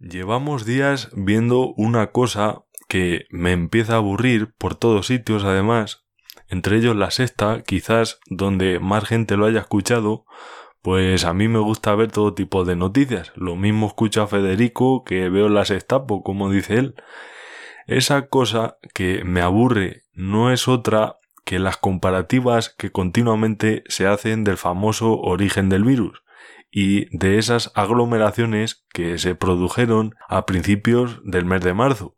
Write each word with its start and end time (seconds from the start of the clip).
Llevamos 0.00 0.64
días 0.64 1.10
viendo 1.12 1.74
una 1.76 2.12
cosa 2.12 2.62
que 2.88 3.26
me 3.30 3.50
empieza 3.50 3.94
a 3.94 3.96
aburrir 3.96 4.54
por 4.56 4.76
todos 4.76 5.08
sitios 5.08 5.42
además, 5.42 6.06
entre 6.46 6.76
ellos 6.76 6.94
la 6.94 7.10
sexta, 7.10 7.62
quizás 7.66 8.20
donde 8.30 8.78
más 8.78 9.04
gente 9.04 9.36
lo 9.36 9.46
haya 9.46 9.58
escuchado, 9.58 10.24
pues 10.82 11.24
a 11.24 11.34
mí 11.34 11.48
me 11.48 11.58
gusta 11.58 11.96
ver 11.96 12.12
todo 12.12 12.32
tipo 12.32 12.64
de 12.64 12.76
noticias. 12.76 13.32
Lo 13.34 13.56
mismo 13.56 13.88
escucho 13.88 14.22
a 14.22 14.28
Federico 14.28 15.02
que 15.02 15.28
veo 15.30 15.48
la 15.48 15.64
sextapo, 15.64 16.22
como 16.22 16.48
dice 16.48 16.74
él. 16.78 16.94
Esa 17.88 18.28
cosa 18.28 18.78
que 18.94 19.24
me 19.24 19.40
aburre 19.40 20.04
no 20.12 20.52
es 20.52 20.68
otra 20.68 21.16
que 21.44 21.58
las 21.58 21.76
comparativas 21.76 22.70
que 22.70 22.92
continuamente 22.92 23.82
se 23.88 24.06
hacen 24.06 24.44
del 24.44 24.58
famoso 24.58 25.18
origen 25.18 25.68
del 25.68 25.82
virus 25.82 26.22
y 26.70 27.16
de 27.16 27.38
esas 27.38 27.72
aglomeraciones 27.74 28.84
que 28.92 29.18
se 29.18 29.34
produjeron 29.34 30.14
a 30.28 30.46
principios 30.46 31.20
del 31.24 31.44
mes 31.44 31.62
de 31.62 31.74
marzo. 31.74 32.14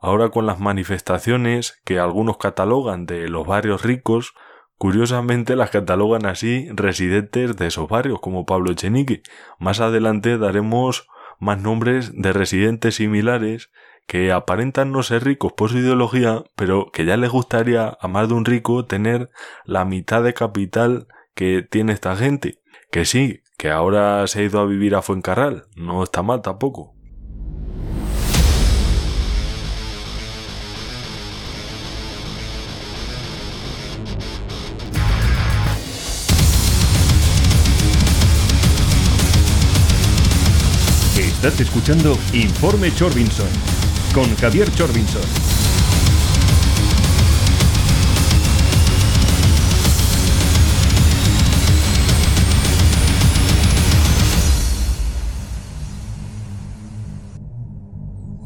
Ahora 0.00 0.30
con 0.30 0.46
las 0.46 0.58
manifestaciones 0.58 1.80
que 1.84 1.98
algunos 1.98 2.36
catalogan 2.38 3.06
de 3.06 3.28
los 3.28 3.46
barrios 3.46 3.84
ricos, 3.84 4.34
curiosamente 4.76 5.54
las 5.54 5.70
catalogan 5.70 6.26
así 6.26 6.68
residentes 6.70 7.56
de 7.56 7.68
esos 7.68 7.88
barrios 7.88 8.18
como 8.20 8.44
Pablo 8.44 8.72
Echenique. 8.72 9.22
Más 9.58 9.78
adelante 9.80 10.38
daremos 10.38 11.06
más 11.38 11.60
nombres 11.60 12.10
de 12.14 12.32
residentes 12.32 12.96
similares 12.96 13.70
que 14.06 14.32
aparentan 14.32 14.90
no 14.90 15.02
ser 15.02 15.24
ricos 15.24 15.52
por 15.52 15.70
su 15.70 15.78
ideología, 15.78 16.42
pero 16.56 16.90
que 16.92 17.04
ya 17.04 17.16
les 17.16 17.30
gustaría 17.30 17.96
a 18.00 18.08
más 18.08 18.28
de 18.28 18.34
un 18.34 18.44
rico 18.44 18.84
tener 18.86 19.30
la 19.64 19.84
mitad 19.84 20.22
de 20.22 20.34
capital 20.34 21.06
que 21.34 21.62
tiene 21.62 21.92
esta 21.92 22.16
gente. 22.16 22.58
Que 22.90 23.04
sí, 23.04 23.41
que 23.56 23.70
ahora 23.70 24.26
se 24.26 24.40
ha 24.40 24.42
ido 24.42 24.60
a 24.60 24.66
vivir 24.66 24.94
a 24.94 25.02
Fuencarral, 25.02 25.66
no 25.76 26.02
está 26.02 26.22
mal 26.22 26.42
tampoco. 26.42 26.94
Estás 41.16 41.60
escuchando 41.60 42.16
Informe 42.32 42.94
Chorbinson 42.94 43.48
con 44.14 44.32
Javier 44.36 44.72
Chorbinson. 44.74 45.51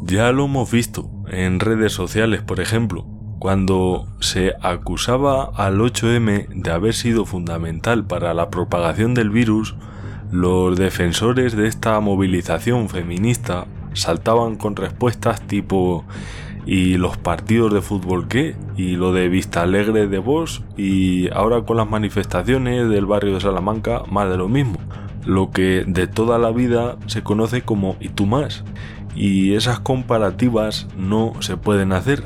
Ya 0.07 0.31
lo 0.31 0.45
hemos 0.45 0.71
visto 0.71 1.11
en 1.29 1.59
redes 1.59 1.93
sociales, 1.93 2.41
por 2.41 2.61
ejemplo, 2.61 3.05
cuando 3.41 4.07
se 4.21 4.55
acusaba 4.63 5.51
al 5.57 5.81
8M 5.81 6.47
de 6.47 6.71
haber 6.71 6.95
sido 6.95 7.25
fundamental 7.25 8.07
para 8.07 8.33
la 8.33 8.49
propagación 8.49 9.15
del 9.15 9.31
virus, 9.31 9.75
los 10.31 10.79
defensores 10.79 11.57
de 11.57 11.67
esta 11.67 11.99
movilización 11.99 12.89
feminista 12.89 13.67
saltaban 13.95 14.55
con 14.55 14.77
respuestas 14.77 15.45
tipo 15.45 16.05
¿y 16.67 16.99
los 16.99 17.17
partidos 17.17 17.75
de 17.75 17.83
fútbol 17.83 18.29
qué? 18.29 18.55
¿y 18.77 18.93
lo 18.93 19.13
de 19.13 19.29
Vista 19.29 19.63
Alegre 19.63 20.07
de 20.07 20.19
vos? 20.19 20.63
y 20.77 21.29
ahora 21.33 21.63
con 21.63 21.79
las 21.79 21.91
manifestaciones 21.91 22.89
del 22.89 23.07
barrio 23.07 23.35
de 23.35 23.41
Salamanca 23.41 24.03
más 24.09 24.31
de 24.31 24.37
lo 24.37 24.49
mismo, 24.49 24.79
lo 25.25 25.51
que 25.51 25.83
de 25.85 26.07
toda 26.07 26.39
la 26.39 26.53
vida 26.53 26.97
se 27.07 27.25
conoce 27.25 27.63
como 27.63 27.97
¿y 27.99 28.09
tú 28.09 28.27
más? 28.27 28.63
Y 29.17 29.55
esas 29.55 29.81
comparativas 29.81 30.87
no 30.97 31.33
se 31.41 31.57
pueden 31.57 31.93
hacer. 31.93 32.25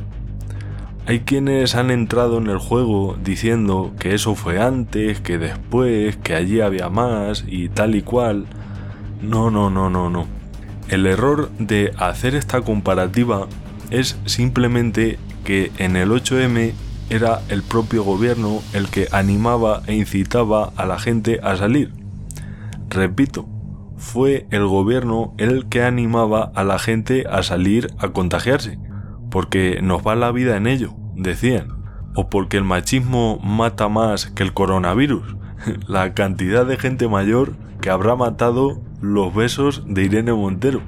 Hay 1.06 1.20
quienes 1.20 1.74
han 1.74 1.91
entrado 1.91 2.38
en 2.38 2.48
el 2.48 2.58
juego 2.58 3.16
diciendo 3.22 3.92
que 3.98 4.14
eso 4.14 4.34
fue 4.34 4.61
antes, 4.61 5.20
que 5.20 5.39
después, 5.39 6.17
que 6.17 6.34
allí 6.34 6.61
había 6.61 6.89
más 6.89 7.45
y 7.46 7.68
tal 7.68 7.95
y 7.95 8.02
cual. 8.02 8.46
No, 9.23 9.50
no, 9.50 9.70
no, 9.70 9.89
no, 9.89 10.11
no. 10.11 10.27
El 10.89 11.06
error 11.06 11.50
de 11.58 11.92
hacer 11.98 12.34
esta 12.34 12.61
comparativa 12.62 13.46
es 13.90 14.18
simplemente 14.27 15.18
que 15.45 15.73
en 15.79 15.96
el 15.96 16.11
8M 16.11 16.73
era 17.11 17.40
el 17.48 17.62
propio 17.62 18.05
gobierno 18.05 18.62
el 18.73 18.89
que 18.89 19.08
animaba 19.11 19.83
e 19.86 19.95
incitaba 19.95 20.73
a 20.77 20.86
la 20.86 20.98
gente 20.98 21.40
a 21.42 21.56
salir. 21.56 21.92
Repito, 22.89 23.48
fue 24.00 24.46
el 24.50 24.66
gobierno 24.66 25.34
el 25.36 25.68
que 25.68 25.83
animaba 25.83 26.50
a 26.55 26.64
la 26.64 26.78
gente 26.78 27.27
a 27.30 27.42
salir 27.42 27.88
a 27.98 28.08
contagiarse, 28.08 28.78
porque 29.30 29.80
nos 29.83 30.05
va 30.05 30.16
la 30.16 30.33
vida 30.33 30.56
en 30.56 30.66
ello, 30.66 30.94
decían, 31.14 31.68
o 32.16 32.30
porque 32.30 32.56
el 32.56 32.64
machismo 32.64 33.38
mata 33.44 33.88
más 33.88 34.27
que 34.27 34.42
el 34.42 34.55
coronavirus, 34.55 35.36
la 35.86 36.14
cantidad 36.14 36.64
de 36.64 36.78
gente 36.78 37.08
mayor 37.08 37.52
que 37.83 37.90
habrá 37.90 38.16
matado 38.16 38.80
los 39.02 39.34
besos 39.34 39.84
de 39.86 40.05
Irene 40.05 40.32
Montero. 40.32 40.80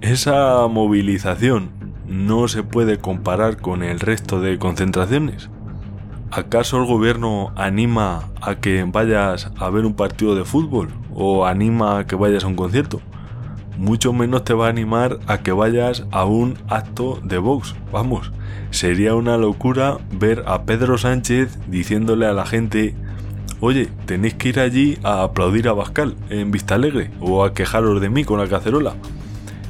Esa 0.00 0.66
movilización 0.68 1.72
no 2.06 2.46
se 2.46 2.62
puede 2.62 2.98
comparar 2.98 3.56
con 3.56 3.82
el 3.82 3.98
resto 3.98 4.40
de 4.40 4.58
concentraciones. 4.58 5.50
¿Acaso 6.32 6.76
el 6.78 6.86
gobierno 6.86 7.52
anima 7.56 8.28
a 8.40 8.54
que 8.54 8.84
vayas 8.84 9.50
a 9.58 9.68
ver 9.68 9.84
un 9.84 9.94
partido 9.94 10.36
de 10.36 10.44
fútbol 10.44 10.90
o 11.12 11.44
anima 11.44 11.98
a 11.98 12.06
que 12.06 12.14
vayas 12.14 12.44
a 12.44 12.46
un 12.46 12.54
concierto? 12.54 13.00
Mucho 13.76 14.12
menos 14.12 14.44
te 14.44 14.54
va 14.54 14.66
a 14.66 14.70
animar 14.70 15.18
a 15.26 15.38
que 15.38 15.50
vayas 15.50 16.04
a 16.12 16.24
un 16.26 16.56
acto 16.68 17.18
de 17.24 17.38
Vox. 17.38 17.74
Vamos, 17.90 18.30
sería 18.70 19.16
una 19.16 19.38
locura 19.38 19.98
ver 20.12 20.44
a 20.46 20.62
Pedro 20.62 20.98
Sánchez 20.98 21.58
diciéndole 21.66 22.26
a 22.26 22.32
la 22.32 22.46
gente, 22.46 22.94
oye, 23.58 23.88
tenéis 24.06 24.34
que 24.34 24.50
ir 24.50 24.60
allí 24.60 24.98
a 25.02 25.24
aplaudir 25.24 25.66
a 25.66 25.72
Bascal 25.72 26.14
en 26.28 26.52
Vista 26.52 26.76
Alegre 26.76 27.10
o 27.18 27.42
a 27.42 27.54
quejaros 27.54 28.00
de 28.00 28.08
mí 28.08 28.22
con 28.22 28.38
la 28.38 28.46
cacerola. 28.46 28.94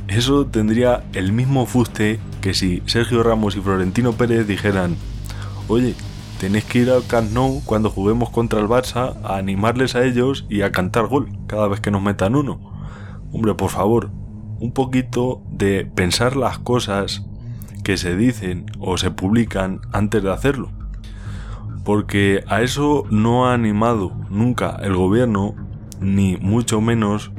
Eso 0.09 0.45
tendría 0.45 1.05
el 1.15 1.33
mismo 1.33 1.65
fuste 1.65 2.21
que 2.43 2.53
si 2.53 2.83
Sergio 2.85 3.23
Ramos 3.23 3.57
y 3.57 3.63
Florentino 3.63 4.13
Pérez 4.13 4.47
dijeran, 4.47 4.97
oye, 5.67 5.95
tenéis 6.41 6.65
que 6.65 6.79
ir 6.79 6.91
al 6.91 7.07
Camp 7.07 7.31
cuando 7.67 7.91
juguemos 7.91 8.31
contra 8.31 8.61
el 8.61 8.67
Barça 8.67 9.15
a 9.25 9.37
animarles 9.37 9.95
a 9.95 10.05
ellos 10.05 10.47
y 10.49 10.63
a 10.63 10.73
cantar 10.73 11.07
gol 11.07 11.29
cada 11.47 11.69
vez 11.69 11.81
que 11.81 11.91
nos 11.91 12.01
metan 12.01 12.35
uno. 12.35 12.59
Hombre, 13.31 13.53
por 13.53 13.69
favor, 13.69 14.11
un 14.59 14.73
poquito 14.73 15.43
de 15.51 15.85
pensar 15.85 16.37
las 16.37 16.59
cosas 16.59 17.27
que 17.85 17.99
se 17.99 18.17
dicen 18.17 18.65
o 18.79 18.97
se 18.97 19.11
publican 19.11 19.83
antes 19.93 20.23
de 20.23 20.33
hacerlo. 20.33 20.71
Porque 21.85 22.43
a 22.49 22.63
eso 22.63 23.05
no 23.11 23.47
ha 23.47 23.53
animado 23.53 24.13
nunca 24.31 24.79
el 24.83 24.97
gobierno, 24.97 25.55
ni 26.01 26.39
mucho 26.39 26.81
menos 26.81 27.33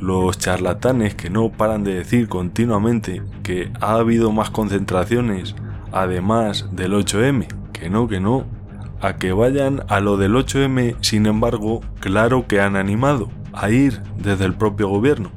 los 0.00 0.38
charlatanes 0.38 1.14
que 1.14 1.30
no 1.30 1.50
paran 1.50 1.84
de 1.84 1.94
decir 1.94 2.28
continuamente 2.28 3.22
que 3.44 3.70
ha 3.80 3.94
habido 3.94 4.32
más 4.32 4.50
concentraciones 4.50 5.54
además 5.92 6.68
del 6.72 6.94
8M 6.94 7.63
que 7.84 7.90
no, 7.90 8.08
que 8.08 8.18
no. 8.18 8.46
A 9.02 9.16
que 9.16 9.34
vayan 9.34 9.82
a 9.88 10.00
lo 10.00 10.16
del 10.16 10.32
8M, 10.32 10.96
sin 11.02 11.26
embargo, 11.26 11.82
claro 12.00 12.46
que 12.48 12.58
han 12.58 12.76
animado 12.76 13.28
a 13.52 13.68
ir 13.68 14.00
desde 14.16 14.46
el 14.46 14.54
propio 14.54 14.88
gobierno. 14.88 15.30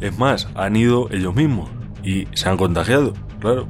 Es 0.00 0.16
más, 0.16 0.48
han 0.54 0.76
ido 0.76 1.08
ellos 1.10 1.34
mismos 1.34 1.68
y 2.04 2.28
se 2.32 2.48
han 2.48 2.58
contagiado, 2.58 3.12
claro. 3.40 3.66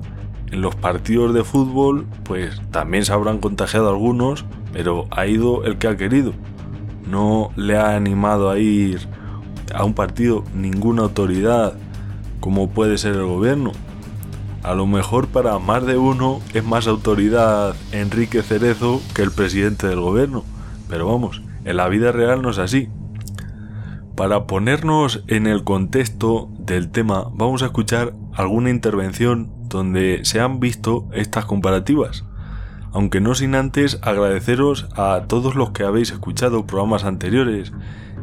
En 0.53 0.61
los 0.61 0.75
partidos 0.75 1.33
de 1.33 1.45
fútbol, 1.45 2.07
pues 2.25 2.61
también 2.73 3.07
se 3.07 3.15
habrán 3.15 3.39
contagiado 3.39 3.89
algunos, 3.89 4.45
pero 4.75 5.07
ha 5.11 5.27
ido 5.27 5.65
el 5.65 5.79
que 5.79 5.89
ha 5.89 5.97
querido. 5.97 6.35
No 7.11 7.53
le 7.57 7.79
ha 7.79 7.97
animado 7.97 8.51
a 8.51 8.59
ir 8.59 9.09
a 9.75 9.83
un 9.83 9.95
partido 9.95 10.45
ninguna 10.55 11.05
autoridad 11.05 11.73
como 12.41 12.69
puede 12.69 12.99
ser 12.99 13.15
el 13.15 13.25
gobierno. 13.25 13.73
A 14.63 14.75
lo 14.75 14.87
mejor 14.87 15.29
para 15.29 15.59
más 15.59 15.87
de 15.87 15.97
uno 15.97 16.41
es 16.53 16.65
más 16.65 16.89
autoridad 16.89 17.77
Enrique 17.93 18.43
Cerezo 18.43 19.01
que 19.15 19.23
el 19.23 19.31
presidente 19.31 19.87
del 19.87 20.01
gobierno. 20.01 20.45
Pero 20.89 21.07
vamos, 21.07 21.43
en 21.65 21.77
la 21.77 21.89
vida 21.89 22.13
real 22.13 22.43
no 22.43 22.51
es 22.51 22.59
así. 22.59 22.89
Para 24.17 24.47
ponernos 24.47 25.23
en 25.29 25.47
el 25.47 25.63
contexto 25.63 26.51
del 26.59 26.91
tema, 26.91 27.29
vamos 27.33 27.63
a 27.63 27.67
escuchar 27.67 28.15
alguna 28.35 28.71
intervención 28.71 29.49
donde 29.69 30.21
se 30.25 30.41
han 30.41 30.59
visto 30.59 31.09
estas 31.13 31.45
comparativas. 31.45 32.25
Aunque 32.93 33.21
no 33.21 33.37
sin 33.37 33.55
antes 33.55 34.01
agradeceros 34.03 34.89
a 34.97 35.27
todos 35.29 35.55
los 35.55 35.71
que 35.71 35.85
habéis 35.85 36.11
escuchado 36.11 36.67
programas 36.67 37.05
anteriores 37.05 37.73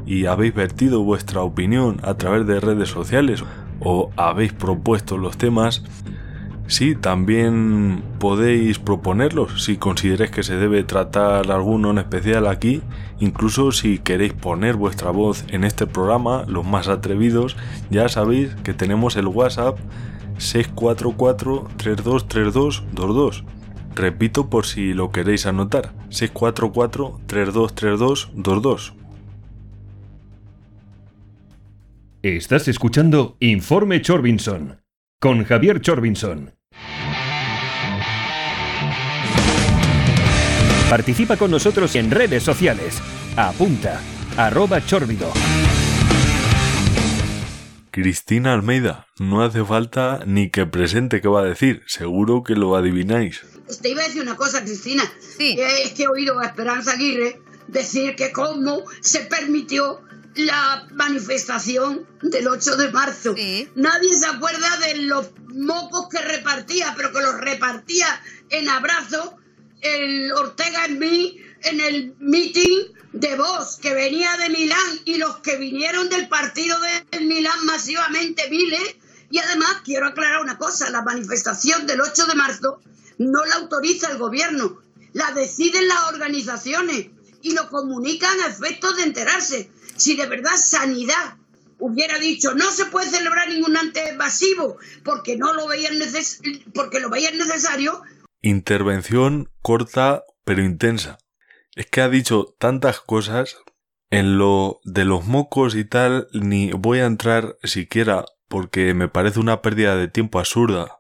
y 0.05 0.25
habéis 0.25 0.53
vertido 0.53 1.01
vuestra 1.01 1.41
opinión 1.41 2.01
a 2.03 2.15
través 2.15 2.45
de 2.45 2.59
redes 2.59 2.89
sociales 2.89 3.45
o 3.79 4.11
habéis 4.17 4.51
propuesto 4.51 5.17
los 5.17 5.37
temas 5.37 5.83
Sí, 6.67 6.95
también 6.95 8.03
podéis 8.19 8.79
proponerlos 8.79 9.63
si 9.63 9.77
consideréis 9.77 10.31
que 10.31 10.41
se 10.41 10.55
debe 10.55 10.83
tratar 10.83 11.51
alguno 11.51 11.91
en 11.91 11.99
especial 11.99 12.47
aquí, 12.47 12.81
incluso 13.19 13.71
si 13.71 13.99
queréis 13.99 14.33
poner 14.33 14.75
vuestra 14.75 15.11
voz 15.11 15.45
en 15.49 15.63
este 15.63 15.85
programa, 15.85 16.43
los 16.47 16.65
más 16.65 16.87
atrevidos, 16.87 17.55
ya 17.91 18.09
sabéis 18.09 18.55
que 18.63 18.73
tenemos 18.73 19.15
el 19.15 19.27
WhatsApp 19.27 19.77
644 20.39 21.67
323222. 21.77 23.43
Repito 23.93 24.49
por 24.49 24.65
si 24.65 24.93
lo 24.93 25.11
queréis 25.11 25.45
anotar, 25.45 25.93
644 26.09 27.21
323222. 27.27 28.93
Estás 32.23 32.67
escuchando 32.67 33.37
Informe 33.39 34.01
Chorbinson 34.01 34.81
con 35.19 35.43
Javier 35.43 35.79
Chorbinson. 35.81 36.54
Participa 40.95 41.35
con 41.35 41.51
nosotros 41.51 41.93
en 41.95 42.09
redes 42.09 42.41
sociales. 42.41 42.95
Apunta, 43.35 43.99
arroba 44.37 44.79
chorbido. 44.85 45.29
Cristina 47.91 48.53
Almeida, 48.53 49.05
no 49.19 49.43
hace 49.43 49.65
falta 49.65 50.21
ni 50.25 50.49
que 50.49 50.65
presente 50.65 51.19
qué 51.19 51.27
va 51.27 51.41
a 51.41 51.43
decir, 51.43 51.83
seguro 51.85 52.43
que 52.43 52.53
lo 52.53 52.77
adivináis. 52.77 53.41
Te 53.81 53.89
iba 53.89 54.03
a 54.03 54.07
decir 54.07 54.21
una 54.21 54.37
cosa, 54.37 54.63
Cristina. 54.63 55.03
Sí. 55.19 55.57
Es 55.59 55.91
que 55.91 56.03
he 56.03 56.07
oído 56.07 56.39
a 56.39 56.45
Esperanza 56.45 56.93
Aguirre 56.93 57.41
decir 57.67 58.15
que 58.15 58.31
cómo 58.31 58.83
se 59.01 59.19
permitió 59.25 59.99
la 60.35 60.87
manifestación 60.93 62.07
del 62.21 62.47
8 62.47 62.77
de 62.77 62.91
marzo. 62.93 63.35
Sí. 63.35 63.67
Nadie 63.75 64.15
se 64.15 64.27
acuerda 64.27 64.77
de 64.87 64.99
los 64.99 65.31
mocos 65.53 66.07
que 66.09 66.19
repartía, 66.19 66.93
pero 66.95 67.11
que 67.11 67.19
los 67.19 67.35
repartía 67.41 68.07
en 68.49 68.69
abrazos 68.69 69.33
el 69.85 70.31
Ortega 70.33 70.85
en 70.85 70.99
mí 70.99 71.39
en 71.63 71.79
el 71.79 72.15
meeting 72.19 72.93
de 73.13 73.35
Vox 73.35 73.77
que 73.81 73.93
venía 73.93 74.37
de 74.37 74.49
Milán 74.49 74.99
y 75.05 75.17
los 75.17 75.37
que 75.37 75.57
vinieron 75.57 76.09
del 76.09 76.27
partido 76.27 76.77
del 77.11 77.25
Milán 77.25 77.65
masivamente 77.65 78.49
miles. 78.49 78.95
Y 79.31 79.39
además 79.39 79.81
quiero 79.83 80.07
aclarar 80.07 80.41
una 80.41 80.57
cosa, 80.57 80.89
la 80.91 81.01
manifestación 81.01 81.87
del 81.87 82.01
8 82.01 82.27
de 82.27 82.35
marzo 82.35 82.81
no 83.17 83.45
la 83.45 83.55
autoriza 83.55 84.11
el 84.11 84.17
gobierno, 84.17 84.81
la 85.13 85.31
deciden 85.31 85.87
las 85.87 86.09
organizaciones 86.09 87.07
y 87.41 87.53
lo 87.53 87.69
comunican 87.69 88.39
a 88.41 88.47
efectos 88.47 88.97
de 88.97 89.03
enterarse. 89.03 89.71
Si 89.95 90.15
de 90.15 90.27
verdad 90.27 90.57
Sanidad 90.57 91.37
hubiera 91.79 92.17
dicho 92.19 92.53
no 92.53 92.71
se 92.71 92.85
puede 92.85 93.09
celebrar 93.09 93.49
ningún 93.49 93.75
acto 93.75 93.99
masivo 94.17 94.77
porque 95.03 95.35
no 95.35 95.53
lo 95.53 95.67
veían 95.67 95.99
neces 95.99 96.39
porque 96.73 96.99
lo 96.99 97.09
veían 97.09 97.37
necesario, 97.37 98.01
Intervención 98.45 99.49
corta 99.63 100.23
pero 100.43 100.61
intensa. 100.61 101.17
Es 101.75 101.87
que 101.87 102.01
ha 102.01 102.09
dicho 102.09 102.55
tantas 102.59 102.99
cosas 102.99 103.57
en 104.11 104.37
lo 104.37 104.81
de 104.83 105.03
los 105.03 105.25
mocos 105.25 105.73
y 105.73 105.83
tal, 105.83 106.27
ni 106.31 106.71
voy 106.71 106.99
a 106.99 107.07
entrar 107.07 107.57
siquiera 107.63 108.23
porque 108.47 108.93
me 108.93 109.07
parece 109.07 109.39
una 109.39 109.63
pérdida 109.63 109.95
de 109.95 110.09
tiempo 110.09 110.37
absurda. 110.37 110.99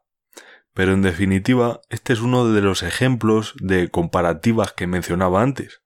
Pero 0.73 0.93
en 0.93 1.03
definitiva, 1.03 1.81
este 1.91 2.13
es 2.13 2.21
uno 2.21 2.51
de 2.51 2.61
los 2.61 2.81
ejemplos 2.81 3.53
de 3.59 3.91
comparativas 3.91 4.73
que 4.73 4.87
mencionaba 4.87 5.43
antes. 5.43 5.83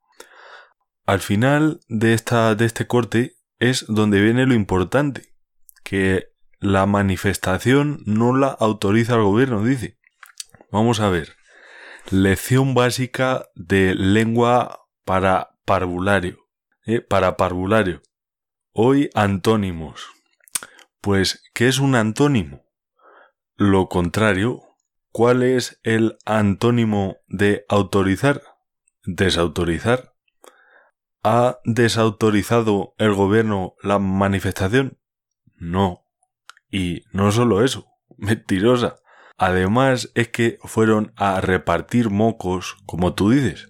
Al 1.05 1.19
final 1.19 1.81
de, 1.89 2.13
esta, 2.13 2.55
de 2.55 2.63
este 2.63 2.87
corte 2.87 3.35
es 3.57 3.83
donde 3.89 4.21
viene 4.21 4.45
lo 4.45 4.53
importante, 4.53 5.33
que 5.83 6.29
la 6.61 6.85
manifestación 6.85 8.01
no 8.05 8.33
la 8.33 8.47
autoriza 8.47 9.15
el 9.15 9.23
gobierno, 9.23 9.61
dice. 9.61 9.99
Vamos 10.71 11.01
a 11.01 11.09
ver. 11.09 11.38
Lección 12.11 12.73
básica 12.73 13.45
de 13.53 13.93
lengua 13.93 14.87
para 15.05 15.59
parvulario. 15.65 16.39
¿eh? 16.87 17.01
Para 17.01 17.37
parvulario. 17.37 18.01
Hoy 18.71 19.11
antónimos. 19.13 20.07
Pues, 21.01 21.43
¿qué 21.53 21.67
es 21.67 21.77
un 21.77 21.93
antónimo? 21.93 22.65
Lo 23.55 23.89
contrario. 23.89 24.63
¿Cuál 25.11 25.43
es 25.43 25.79
el 25.83 26.17
antónimo 26.25 27.17
de 27.27 27.65
autorizar? 27.69 28.41
Desautorizar. 29.03 30.15
¿Ha 31.21 31.59
desautorizado 31.63 32.95
el 32.97 33.13
gobierno 33.13 33.75
la 33.83 33.99
manifestación? 33.99 34.97
No. 35.57 36.07
Y 36.71 37.03
no 37.11 37.31
solo 37.31 37.63
eso. 37.63 37.85
Mentirosa. 38.17 38.95
Además 39.41 40.11
es 40.15 40.27
que 40.27 40.57
fueron 40.65 41.13
a 41.15 41.39
repartir 41.39 42.09
mocos, 42.09 42.75
como 42.85 43.13
tú 43.13 43.29
dices. 43.29 43.69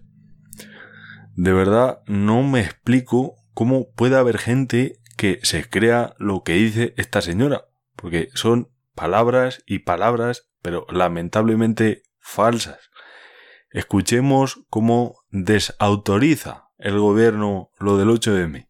De 1.35 1.53
verdad 1.53 2.01
no 2.07 2.41
me 2.41 2.61
explico 2.61 3.35
cómo 3.53 3.91
puede 3.91 4.17
haber 4.17 4.39
gente 4.39 4.97
que 5.15 5.39
se 5.43 5.69
crea 5.69 6.15
lo 6.17 6.41
que 6.43 6.53
dice 6.53 6.95
esta 6.97 7.21
señora, 7.21 7.65
porque 7.95 8.29
son 8.33 8.71
palabras 8.95 9.61
y 9.67 9.79
palabras, 9.79 10.49
pero 10.63 10.87
lamentablemente 10.89 12.01
falsas. 12.17 12.89
Escuchemos 13.69 14.65
cómo 14.71 15.17
desautoriza 15.29 16.69
el 16.79 16.97
gobierno 16.97 17.69
lo 17.77 17.99
del 17.99 18.07
8M. 18.07 18.67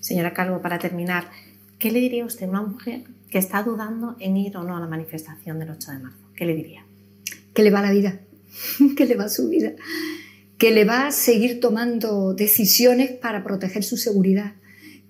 Señora 0.00 0.34
Calvo, 0.34 0.60
para 0.60 0.78
terminar, 0.78 1.30
¿qué 1.78 1.90
le 1.90 2.00
diría 2.00 2.26
usted 2.26 2.44
a 2.44 2.50
una 2.50 2.62
mujer 2.62 3.04
que 3.30 3.38
está 3.38 3.62
dudando 3.62 4.16
en 4.20 4.36
ir 4.36 4.56
o 4.56 4.64
no 4.64 4.76
a 4.76 4.80
la 4.80 4.86
manifestación 4.86 5.58
del 5.58 5.70
8 5.70 5.92
de 5.92 5.98
marzo? 5.98 6.18
¿Qué 6.34 6.46
le 6.46 6.54
diría? 6.54 6.84
Que 7.54 7.62
le 7.62 7.70
va 7.70 7.82
la 7.82 7.90
vida, 7.90 8.20
que 8.96 9.06
le 9.06 9.16
va 9.16 9.28
su 9.28 9.48
vida, 9.48 9.72
que 10.56 10.70
le 10.70 10.84
va 10.84 11.08
a 11.08 11.12
seguir 11.12 11.60
tomando 11.60 12.34
decisiones 12.34 13.10
para 13.10 13.44
proteger 13.44 13.84
su 13.84 13.96
seguridad, 13.96 14.54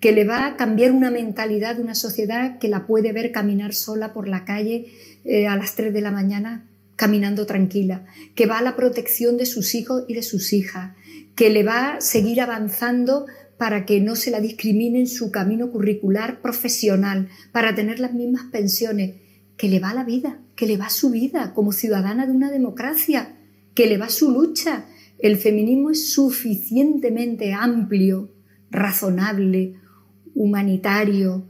que 0.01 0.13
le 0.13 0.25
va 0.25 0.47
a 0.47 0.57
cambiar 0.57 0.93
una 0.93 1.11
mentalidad 1.11 1.77
de 1.77 1.83
una 1.83 1.95
sociedad 1.95 2.59
que 2.59 2.69
la 2.69 2.87
puede 2.87 3.13
ver 3.13 3.33
caminar 3.33 3.75
sola 3.75 4.13
por 4.13 4.29
la 4.29 4.45
calle 4.45 4.93
eh, 5.25 5.47
a 5.47 5.57
las 5.57 5.75
3 5.75 5.93
de 5.93 6.01
la 6.01 6.11
mañana 6.11 6.65
caminando 6.99 7.47
tranquila, 7.47 8.05
que 8.35 8.47
va 8.47 8.59
a 8.59 8.63
la 8.63 8.75
protección 8.75 9.37
de 9.37 9.47
sus 9.47 9.77
hijos 9.77 10.05
y 10.09 10.15
de 10.15 10.23
sus 10.23 10.53
hijas, 10.53 10.97
que 11.37 11.49
le 11.49 11.63
va 11.63 11.95
a 11.95 12.01
seguir 12.01 12.41
avanzando 12.41 13.27
para 13.59 13.85
que 13.85 14.01
no 14.01 14.15
se 14.15 14.31
la 14.31 14.41
discrimine 14.41 15.01
en 15.01 15.09
su 15.09 15.31
camino 15.33 15.71
curricular 15.71 16.41
profesional, 16.41 17.29
para 17.53 17.75
tener 17.75 17.99
las 17.99 18.15
mismas 18.15 18.45
pensiones, 18.53 19.17
que 19.57 19.69
le 19.69 19.81
va 19.81 19.93
la 19.93 20.05
vida, 20.05 20.41
que 20.55 20.67
le 20.67 20.77
va 20.77 20.89
su 20.89 21.11
vida 21.11 21.53
como 21.53 21.73
ciudadana 21.73 22.27
de 22.27 22.33
una 22.33 22.51
democracia, 22.51 23.37
que 23.75 23.87
le 23.87 23.99
va 23.99 24.09
su 24.09 24.31
lucha. 24.31 24.87
El 25.19 25.37
feminismo 25.37 25.91
es 25.91 26.13
suficientemente 26.13 27.53
amplio, 27.53 28.33
razonable, 28.71 29.75
humanitario, 30.35 31.49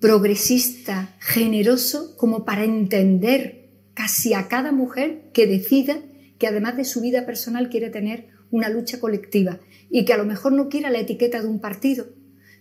progresista, 0.00 1.14
generoso, 1.20 2.16
como 2.16 2.46
para 2.46 2.64
entender 2.64 3.68
casi 3.92 4.32
a 4.32 4.48
cada 4.48 4.72
mujer 4.72 5.30
que 5.34 5.46
decida 5.46 5.98
que 6.38 6.46
además 6.46 6.78
de 6.78 6.84
su 6.84 7.02
vida 7.02 7.26
personal 7.26 7.68
quiere 7.68 7.90
tener 7.90 8.28
una 8.50 8.68
lucha 8.70 9.00
colectiva 9.00 9.60
y 9.90 10.04
que 10.04 10.12
a 10.12 10.16
lo 10.16 10.24
mejor 10.24 10.52
no 10.52 10.68
quiera 10.68 10.90
la 10.90 10.98
etiqueta 10.98 11.40
de 11.40 11.48
un 11.48 11.60
partido, 11.60 12.06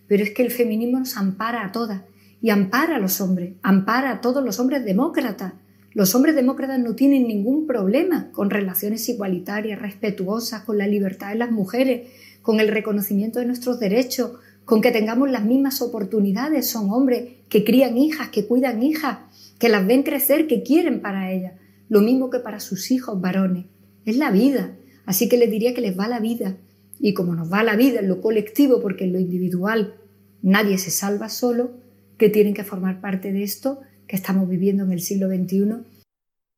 pero 0.07 0.23
es 0.23 0.31
que 0.31 0.43
el 0.43 0.51
feminismo 0.51 0.99
nos 0.99 1.17
ampara 1.17 1.65
a 1.65 1.71
todas 1.71 2.01
y 2.41 2.49
ampara 2.49 2.97
a 2.97 2.99
los 2.99 3.21
hombres, 3.21 3.53
ampara 3.61 4.11
a 4.11 4.21
todos 4.21 4.43
los 4.43 4.59
hombres 4.59 4.85
demócratas. 4.85 5.53
Los 5.93 6.13
hombres 6.13 6.35
demócratas 6.35 6.79
no 6.79 6.93
tienen 6.93 7.27
ningún 7.27 7.65
problema 7.65 8.29
con 8.33 8.49
relaciones 8.49 9.07
igualitarias, 9.07 9.81
respetuosas, 9.81 10.63
con 10.63 10.77
la 10.77 10.87
libertad 10.87 11.29
de 11.29 11.35
las 11.35 11.51
mujeres, 11.51 12.09
con 12.41 12.59
el 12.59 12.67
reconocimiento 12.67 13.39
de 13.39 13.45
nuestros 13.45 13.79
derechos, 13.79 14.31
con 14.65 14.81
que 14.81 14.91
tengamos 14.91 15.31
las 15.31 15.45
mismas 15.45 15.81
oportunidades. 15.81 16.69
Son 16.69 16.89
hombres 16.91 17.29
que 17.49 17.63
crían 17.63 17.97
hijas, 17.97 18.29
que 18.29 18.45
cuidan 18.45 18.83
hijas, 18.83 19.19
que 19.57 19.69
las 19.69 19.87
ven 19.87 20.03
crecer, 20.03 20.47
que 20.47 20.63
quieren 20.63 21.01
para 21.01 21.31
ellas, 21.31 21.53
lo 21.87 22.01
mismo 22.01 22.29
que 22.29 22.39
para 22.39 22.59
sus 22.59 22.91
hijos 22.91 23.21
varones. 23.21 23.65
Es 24.05 24.17
la 24.17 24.31
vida. 24.31 24.75
Así 25.05 25.29
que 25.29 25.37
les 25.37 25.49
diría 25.49 25.73
que 25.73 25.81
les 25.81 25.97
va 25.97 26.07
la 26.07 26.19
vida. 26.19 26.57
Y 26.99 27.13
como 27.13 27.35
nos 27.35 27.51
va 27.51 27.63
la 27.63 27.75
vida 27.75 27.99
en 27.99 28.07
lo 28.07 28.21
colectivo, 28.21 28.81
porque 28.81 29.05
en 29.05 29.13
lo 29.13 29.19
individual 29.19 29.95
nadie 30.41 30.77
se 30.77 30.91
salva 30.91 31.29
solo, 31.29 31.71
que 32.17 32.29
tienen 32.29 32.53
que 32.53 32.63
formar 32.63 33.01
parte 33.01 33.31
de 33.31 33.43
esto 33.43 33.81
que 34.07 34.15
estamos 34.15 34.47
viviendo 34.47 34.83
en 34.83 34.91
el 34.91 35.01
siglo 35.01 35.27
XXI. 35.27 35.85